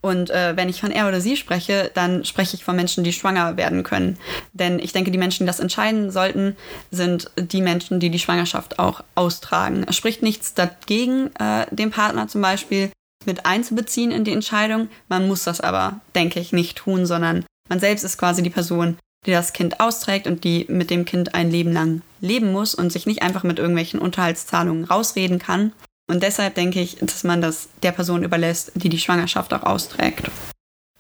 Und 0.01 0.31
äh, 0.31 0.57
wenn 0.57 0.68
ich 0.68 0.81
von 0.81 0.90
er 0.90 1.09
oder 1.09 1.20
sie 1.20 1.37
spreche, 1.37 1.90
dann 1.94 2.25
spreche 2.25 2.57
ich 2.57 2.64
von 2.64 2.75
Menschen, 2.75 3.05
die 3.05 3.12
schwanger 3.12 3.57
werden 3.57 3.85
können. 3.85 4.18
Denn 4.53 4.79
ich 4.79 4.92
denke, 4.92 5.11
die 5.11 5.18
Menschen, 5.18 5.44
die 5.44 5.48
das 5.48 5.61
entscheiden 5.61 6.11
sollten, 6.11 6.57
sind 6.90 7.31
die 7.37 7.62
Menschen, 7.62 8.01
die 8.01 8.11
die 8.11 8.18
Schwangerschaft 8.18 8.79
auch 8.79 9.05
austragen. 9.14 9.85
Es 9.88 9.96
spricht 9.96 10.22
nichts 10.22 10.55
dagegen, 10.55 11.31
äh, 11.37 11.66
den 11.70 11.90
Partner 11.90 12.27
zum 12.29 12.42
Beispiel 12.42 12.90
mit 13.27 13.46
einzubeziehen 13.46 14.11
in 14.11 14.25
die 14.25 14.33
Entscheidung. 14.33 14.88
Man 15.09 15.29
muss 15.29 15.44
das 15.44 15.61
aber, 15.61 16.01
denke 16.14 16.40
ich, 16.40 16.53
nicht 16.53 16.79
tun, 16.79 17.07
sondern 17.07 17.44
man 17.68 17.81
selbst 17.81 18.05
ist 18.05 18.18
quasi 18.18 18.42
die 18.42 18.51
Person, 18.51 18.98
die 19.27 19.31
das 19.31 19.53
Kind 19.53 19.81
austrägt 19.81 20.27
und 20.27 20.44
die 20.44 20.66
mit 20.68 20.90
dem 20.90 21.05
Kind 21.05 21.35
ein 21.35 21.51
Leben 21.51 21.72
lang 21.72 22.03
leben 22.20 22.53
muss 22.53 22.75
und 22.75 22.92
sich 22.92 23.07
nicht 23.07 23.22
einfach 23.22 23.44
mit 23.44 23.59
irgendwelchen 23.59 24.01
Unterhaltszahlungen 24.01 24.85
rausreden 24.85 25.38
kann. 25.38 25.72
Und 26.11 26.22
deshalb 26.22 26.57
denke 26.57 26.81
ich, 26.81 26.96
dass 27.01 27.25
man 27.25 27.40
das 27.40 27.68
der 27.83 27.92
Person 27.92 28.25
überlässt, 28.25 28.72
die 28.75 28.88
die 28.88 28.98
Schwangerschaft 28.98 29.55
auch 29.55 29.62
austrägt. 29.62 30.31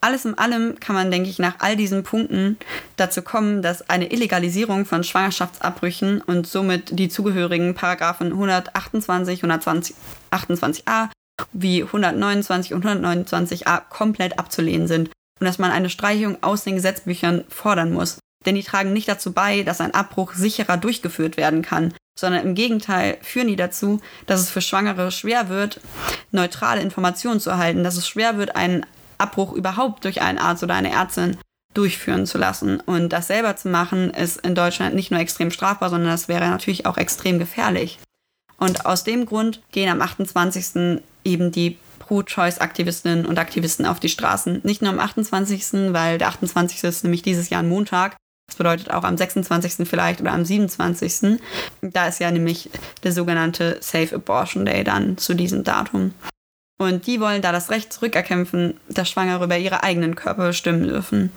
Alles 0.00 0.24
in 0.24 0.36
allem 0.36 0.80
kann 0.80 0.96
man, 0.96 1.10
denke 1.12 1.30
ich, 1.30 1.38
nach 1.38 1.56
all 1.60 1.76
diesen 1.76 2.02
Punkten 2.02 2.56
dazu 2.96 3.22
kommen, 3.22 3.62
dass 3.62 3.88
eine 3.88 4.10
Illegalisierung 4.10 4.84
von 4.84 5.04
Schwangerschaftsabbrüchen 5.04 6.20
und 6.20 6.46
somit 6.46 6.98
die 6.98 7.08
zugehörigen 7.08 7.74
Paragraphen 7.74 8.32
128, 8.32 9.44
128a 9.44 11.08
wie 11.52 11.84
129 11.84 12.74
und 12.74 12.84
129a 12.84 13.82
komplett 13.88 14.38
abzulehnen 14.38 14.88
sind 14.88 15.10
und 15.40 15.46
dass 15.46 15.58
man 15.58 15.70
eine 15.70 15.90
Streichung 15.90 16.42
aus 16.42 16.64
den 16.64 16.76
Gesetzbüchern 16.76 17.44
fordern 17.48 17.92
muss. 17.92 18.18
Denn 18.44 18.54
die 18.54 18.62
tragen 18.62 18.92
nicht 18.92 19.08
dazu 19.08 19.32
bei, 19.32 19.62
dass 19.62 19.80
ein 19.80 19.94
Abbruch 19.94 20.34
sicherer 20.34 20.76
durchgeführt 20.76 21.36
werden 21.36 21.62
kann, 21.62 21.94
sondern 22.18 22.44
im 22.44 22.54
Gegenteil 22.54 23.18
führen 23.22 23.48
die 23.48 23.56
dazu, 23.56 24.00
dass 24.26 24.40
es 24.40 24.50
für 24.50 24.60
Schwangere 24.60 25.10
schwer 25.10 25.48
wird, 25.48 25.80
neutrale 26.30 26.80
Informationen 26.80 27.40
zu 27.40 27.50
erhalten, 27.50 27.84
dass 27.84 27.96
es 27.96 28.06
schwer 28.06 28.36
wird, 28.36 28.56
einen 28.56 28.84
Abbruch 29.18 29.52
überhaupt 29.52 30.04
durch 30.04 30.20
einen 30.20 30.38
Arzt 30.38 30.62
oder 30.62 30.74
eine 30.74 30.92
Ärztin 30.92 31.38
durchführen 31.74 32.26
zu 32.26 32.38
lassen. 32.38 32.80
Und 32.80 33.10
das 33.10 33.28
selber 33.28 33.56
zu 33.56 33.68
machen, 33.68 34.10
ist 34.10 34.44
in 34.44 34.54
Deutschland 34.54 34.94
nicht 34.94 35.10
nur 35.10 35.20
extrem 35.20 35.50
strafbar, 35.50 35.90
sondern 35.90 36.10
das 36.10 36.28
wäre 36.28 36.48
natürlich 36.48 36.86
auch 36.86 36.98
extrem 36.98 37.38
gefährlich. 37.38 37.98
Und 38.58 38.84
aus 38.86 39.04
dem 39.04 39.26
Grund 39.26 39.62
gehen 39.72 39.88
am 39.88 40.02
28. 40.02 41.00
eben 41.24 41.50
die 41.50 41.78
Pro-Choice-Aktivistinnen 42.02 43.26
und 43.26 43.38
Aktivisten 43.38 43.86
auf 43.86 44.00
die 44.00 44.08
Straßen. 44.08 44.60
Nicht 44.64 44.82
nur 44.82 44.90
am 44.90 44.98
28., 44.98 45.92
weil 45.92 46.18
der 46.18 46.28
28. 46.28 46.82
ist 46.84 47.04
nämlich 47.04 47.22
dieses 47.22 47.48
Jahr 47.48 47.62
ein 47.62 47.68
Montag. 47.68 48.16
Das 48.48 48.56
bedeutet 48.56 48.90
auch 48.90 49.04
am 49.04 49.16
26. 49.16 49.88
vielleicht 49.88 50.20
oder 50.20 50.32
am 50.32 50.44
27. 50.44 51.40
Da 51.80 52.08
ist 52.08 52.18
ja 52.18 52.30
nämlich 52.30 52.70
der 53.02 53.12
sogenannte 53.12 53.78
Safe 53.80 54.14
Abortion 54.14 54.66
Day 54.66 54.84
dann 54.84 55.16
zu 55.16 55.34
diesem 55.34 55.64
Datum. 55.64 56.12
Und 56.78 57.06
die 57.06 57.20
wollen 57.20 57.40
da 57.40 57.52
das 57.52 57.70
Recht 57.70 57.92
zurückerkämpfen, 57.92 58.74
dass 58.88 59.08
Schwangere 59.08 59.44
über 59.44 59.56
ihre 59.56 59.84
eigenen 59.84 60.16
Körper 60.16 60.48
bestimmen 60.48 60.88
dürfen. 60.88 61.32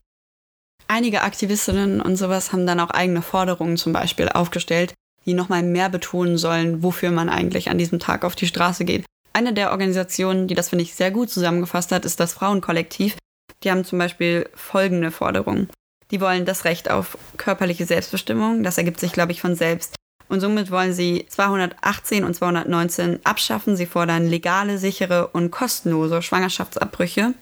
Einige 0.88 1.22
Aktivistinnen 1.22 2.02
und 2.02 2.16
sowas 2.16 2.52
haben 2.52 2.66
dann 2.66 2.80
auch 2.80 2.90
eigene 2.90 3.22
Forderungen 3.22 3.78
zum 3.78 3.94
Beispiel 3.94 4.30
aufgestellt, 4.30 4.94
die 5.26 5.34
nochmal 5.34 5.64
mehr 5.64 5.90
betonen 5.90 6.38
sollen, 6.38 6.84
wofür 6.84 7.12
man 7.12 7.30
eigentlich 7.30 7.70
an 7.70 7.78
diesem 7.78 8.00
Tag 8.00 8.24
auf 8.24 8.36
die 8.36 8.48
Straße 8.48 8.86
geht 8.86 9.06
Eine 9.36 9.52
der 9.52 9.72
Organisationen, 9.72 10.48
die 10.48 10.56
das, 10.56 10.70
finde 10.70 10.84
ich, 10.84 10.96
sehr 10.96 11.12
gut 11.12 11.30
zusammengefasst 11.30 11.92
hat, 11.92 12.06
ist 12.06 12.22
das 12.22 12.32
Frauenkollektiv. 12.32 13.18
Die 13.64 13.70
haben 13.70 13.84
zum 13.84 14.00
Beispiel 14.00 14.50
folgende 14.56 15.12
Forderungen. 15.12 15.70
Die 16.10 16.22
wollen 16.22 16.46
das 16.46 16.64
Recht 16.64 16.90
auf 16.90 17.18
körperliche 17.36 17.86
Selbstbestimmung, 17.86 18.64
das 18.64 18.78
ergibt 18.78 19.02
sich, 19.02 19.12
glaube 19.12 19.34
ich, 19.34 19.42
von 19.42 19.56
selbst. 19.56 19.98
Und 20.30 20.40
somit 20.40 20.72
wollen 20.72 20.94
sie 20.94 21.26
218 21.28 22.24
und 22.24 22.34
219 22.34 23.26
abschaffen. 23.26 23.76
Sie 23.76 23.86
fordern 23.86 24.26
legale, 24.26 24.78
sichere 24.78 25.28
und 25.28 25.52
kostenlose 25.52 26.22
Schwangerschaftsabbrüche. 26.22 27.34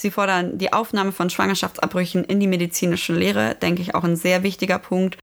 Sie 0.00 0.10
fordern 0.10 0.58
die 0.58 0.72
Aufnahme 0.72 1.12
von 1.12 1.30
Schwangerschaftsabbrüchen 1.30 2.24
in 2.24 2.40
die 2.40 2.48
medizinische 2.48 3.14
Lehre, 3.14 3.54
denke 3.54 3.82
ich 3.82 3.94
auch 3.94 4.02
ein 4.02 4.16
sehr 4.16 4.42
wichtiger 4.42 4.80
Punkt. 4.80 5.16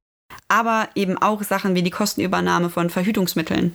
Aber 0.54 0.88
eben 0.94 1.18
auch 1.18 1.42
Sachen 1.42 1.74
wie 1.74 1.82
die 1.82 1.90
Kostenübernahme 1.90 2.70
von 2.70 2.92
Verhütungsmitteln, 2.92 3.74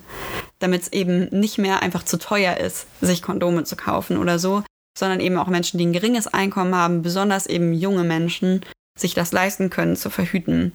damit 0.61 0.83
es 0.83 0.93
eben 0.93 1.25
nicht 1.37 1.59
mehr 1.59 1.83
einfach 1.83 2.05
zu 2.05 2.19
teuer 2.21 2.59
ist, 2.59 2.87
sich 3.01 3.21
Kondome 3.21 3.65
zu 3.65 3.75
kaufen 3.75 4.17
oder 4.17 4.39
so, 4.39 4.63
sondern 4.97 5.19
eben 5.19 5.39
auch 5.39 5.49
Menschen, 5.49 5.79
die 5.79 5.87
ein 5.87 5.93
geringes 5.93 6.29
Einkommen 6.29 6.77
haben, 6.77 7.03
besonders 7.03 7.49
eben 7.49 7.73
junge 7.73 8.05
Menschen, 8.05 8.65
sich 8.97 9.13
das 9.13 9.33
leisten 9.33 9.71
können 9.71 9.97
zu 9.97 10.09
verhüten. 10.09 10.71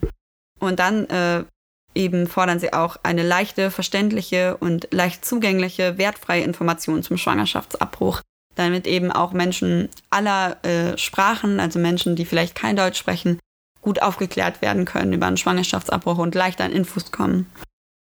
Und 0.59 0.79
dann 0.79 1.07
äh, 1.07 1.45
eben 1.95 2.27
fordern 2.27 2.59
sie 2.59 2.73
auch 2.73 2.97
eine 3.03 3.23
leichte, 3.23 3.71
verständliche 3.71 4.57
und 4.57 4.89
leicht 4.91 5.23
zugängliche, 5.23 5.97
wertfreie 5.97 6.43
Information 6.43 7.01
zum 7.01 7.15
Schwangerschaftsabbruch, 7.15 8.19
damit 8.55 8.87
eben 8.87 9.09
auch 9.09 9.31
Menschen 9.31 9.87
aller 10.09 10.61
äh, 10.65 10.97
Sprachen, 10.97 11.61
also 11.61 11.79
Menschen, 11.79 12.17
die 12.17 12.25
vielleicht 12.25 12.55
kein 12.55 12.75
Deutsch 12.75 12.99
sprechen, 12.99 13.39
gut 13.83 14.01
aufgeklärt 14.01 14.61
werden 14.61 14.85
können 14.85 15.13
über 15.13 15.27
einen 15.27 15.37
Schwangerschaftsabbruch 15.37 16.17
und 16.17 16.33
leicht 16.33 16.61
an 16.61 16.71
Infos 16.71 17.11
kommen. 17.11 17.45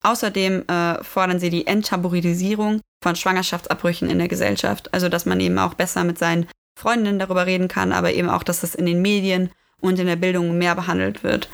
Außerdem 0.02 0.66
äh, 0.68 1.02
fordern 1.02 1.40
sie 1.40 1.50
die 1.50 1.66
Enttabuisierung 1.66 2.80
von 3.02 3.16
Schwangerschaftsabbrüchen 3.16 4.08
in 4.08 4.18
der 4.18 4.28
Gesellschaft, 4.28 4.92
also 4.94 5.08
dass 5.08 5.26
man 5.26 5.40
eben 5.40 5.58
auch 5.58 5.74
besser 5.74 6.04
mit 6.04 6.18
seinen 6.18 6.46
Freundinnen 6.78 7.18
darüber 7.18 7.46
reden 7.46 7.68
kann, 7.68 7.92
aber 7.92 8.12
eben 8.12 8.28
auch, 8.28 8.42
dass 8.42 8.60
das 8.60 8.74
in 8.74 8.86
den 8.86 9.02
Medien 9.02 9.50
und 9.80 9.98
in 9.98 10.06
der 10.06 10.16
Bildung 10.16 10.58
mehr 10.58 10.74
behandelt 10.74 11.22
wird. 11.22 11.48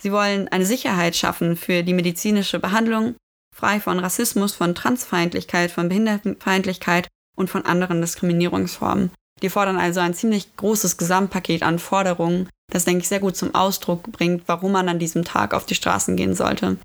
Sie 0.00 0.12
wollen 0.12 0.48
eine 0.48 0.66
Sicherheit 0.66 1.16
schaffen 1.16 1.56
für 1.56 1.82
die 1.82 1.94
medizinische 1.94 2.58
Behandlung, 2.58 3.16
frei 3.54 3.80
von 3.80 3.98
Rassismus, 3.98 4.54
von 4.54 4.74
Transfeindlichkeit, 4.74 5.70
von 5.70 5.88
Behindertenfeindlichkeit 5.88 7.08
und 7.34 7.48
von 7.48 7.64
anderen 7.64 8.00
Diskriminierungsformen. 8.02 9.10
Die 9.42 9.50
fordern 9.50 9.78
also 9.78 10.00
ein 10.00 10.14
ziemlich 10.14 10.56
großes 10.56 10.96
Gesamtpaket 10.98 11.62
an 11.62 11.78
Forderungen, 11.78 12.48
das, 12.76 12.84
denke 12.84 13.02
ich, 13.02 13.08
sehr 13.08 13.20
gut 13.20 13.36
zum 13.36 13.54
Ausdruck 13.54 14.12
bringt, 14.12 14.42
warum 14.46 14.72
man 14.72 14.88
an 14.90 14.98
diesem 14.98 15.24
Tag 15.24 15.54
auf 15.54 15.64
die 15.64 15.74
Straßen 15.74 16.14
gehen 16.14 16.34
sollte. 16.34 16.76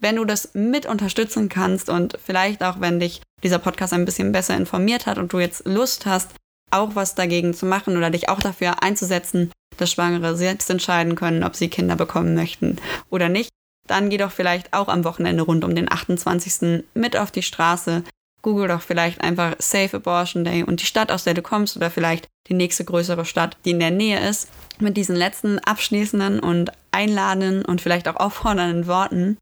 Wenn 0.00 0.16
du 0.16 0.24
das 0.24 0.50
mit 0.54 0.86
unterstützen 0.86 1.48
kannst 1.48 1.88
und 1.88 2.18
vielleicht 2.22 2.64
auch, 2.64 2.80
wenn 2.80 2.98
dich 2.98 3.22
dieser 3.44 3.60
Podcast 3.60 3.92
ein 3.92 4.04
bisschen 4.04 4.32
besser 4.32 4.56
informiert 4.56 5.06
hat 5.06 5.18
und 5.18 5.32
du 5.32 5.38
jetzt 5.38 5.64
Lust 5.64 6.04
hast, 6.04 6.32
auch 6.72 6.96
was 6.96 7.14
dagegen 7.14 7.54
zu 7.54 7.64
machen 7.64 7.96
oder 7.96 8.10
dich 8.10 8.28
auch 8.28 8.40
dafür 8.40 8.82
einzusetzen, 8.82 9.52
dass 9.76 9.92
Schwangere 9.92 10.36
selbst 10.36 10.68
entscheiden 10.68 11.14
können, 11.14 11.44
ob 11.44 11.54
sie 11.54 11.68
Kinder 11.68 11.94
bekommen 11.94 12.34
möchten 12.34 12.76
oder 13.08 13.28
nicht, 13.28 13.50
dann 13.86 14.10
geh 14.10 14.16
doch 14.16 14.32
vielleicht 14.32 14.72
auch 14.72 14.88
am 14.88 15.04
Wochenende 15.04 15.44
rund 15.44 15.64
um 15.64 15.76
den 15.76 15.90
28. 15.90 16.82
mit 16.94 17.16
auf 17.16 17.30
die 17.30 17.42
Straße. 17.42 18.02
Google 18.46 18.68
doch 18.68 18.80
vielleicht 18.80 19.22
einfach 19.22 19.56
Safe 19.58 19.96
Abortion 19.96 20.44
Day 20.44 20.62
und 20.62 20.80
die 20.80 20.86
Stadt, 20.86 21.10
aus 21.10 21.24
der 21.24 21.34
du 21.34 21.42
kommst 21.42 21.76
oder 21.76 21.90
vielleicht 21.90 22.28
die 22.46 22.54
nächste 22.54 22.84
größere 22.84 23.24
Stadt, 23.24 23.56
die 23.64 23.72
in 23.72 23.80
der 23.80 23.90
Nähe 23.90 24.20
ist. 24.20 24.48
Mit 24.78 24.96
diesen 24.96 25.16
letzten 25.16 25.58
abschließenden 25.58 26.38
und 26.38 26.70
einladenden 26.92 27.64
und 27.64 27.80
vielleicht 27.80 28.06
auch 28.06 28.14
auffordernden 28.14 28.86
Worten 28.86 29.36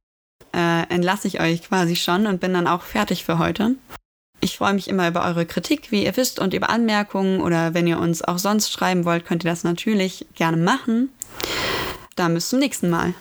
äh, 0.55 0.89
entlasse 0.89 1.29
ich 1.29 1.39
euch 1.39 1.65
quasi 1.65 1.97
schon 1.97 2.27
und 2.27 2.41
bin 2.41 2.55
dann 2.55 2.67
auch 2.67 2.81
fertig 2.81 3.25
für 3.25 3.39
heute. 3.39 3.75
Ich 4.41 4.57
freue 4.57 4.73
mich 4.73 4.89
immer 4.89 5.07
über 5.07 5.23
eure 5.27 5.45
Kritik, 5.45 5.91
wie 5.91 6.07
ihr 6.07 6.17
wisst, 6.17 6.39
und 6.39 6.55
über 6.55 6.71
Anmerkungen 6.71 7.43
oder 7.43 7.75
wenn 7.75 7.87
ihr 7.87 7.99
uns 7.99 8.23
auch 8.23 8.39
sonst 8.39 8.73
schreiben 8.73 9.05
wollt, 9.05 9.27
könnt 9.27 9.45
ihr 9.45 9.51
das 9.51 9.65
natürlich 9.65 10.25
gerne 10.35 10.57
machen. 10.57 11.11
Dann 12.17 12.33
bis 12.33 12.49
zum 12.49 12.59
nächsten 12.59 12.89
Mal. 12.89 13.13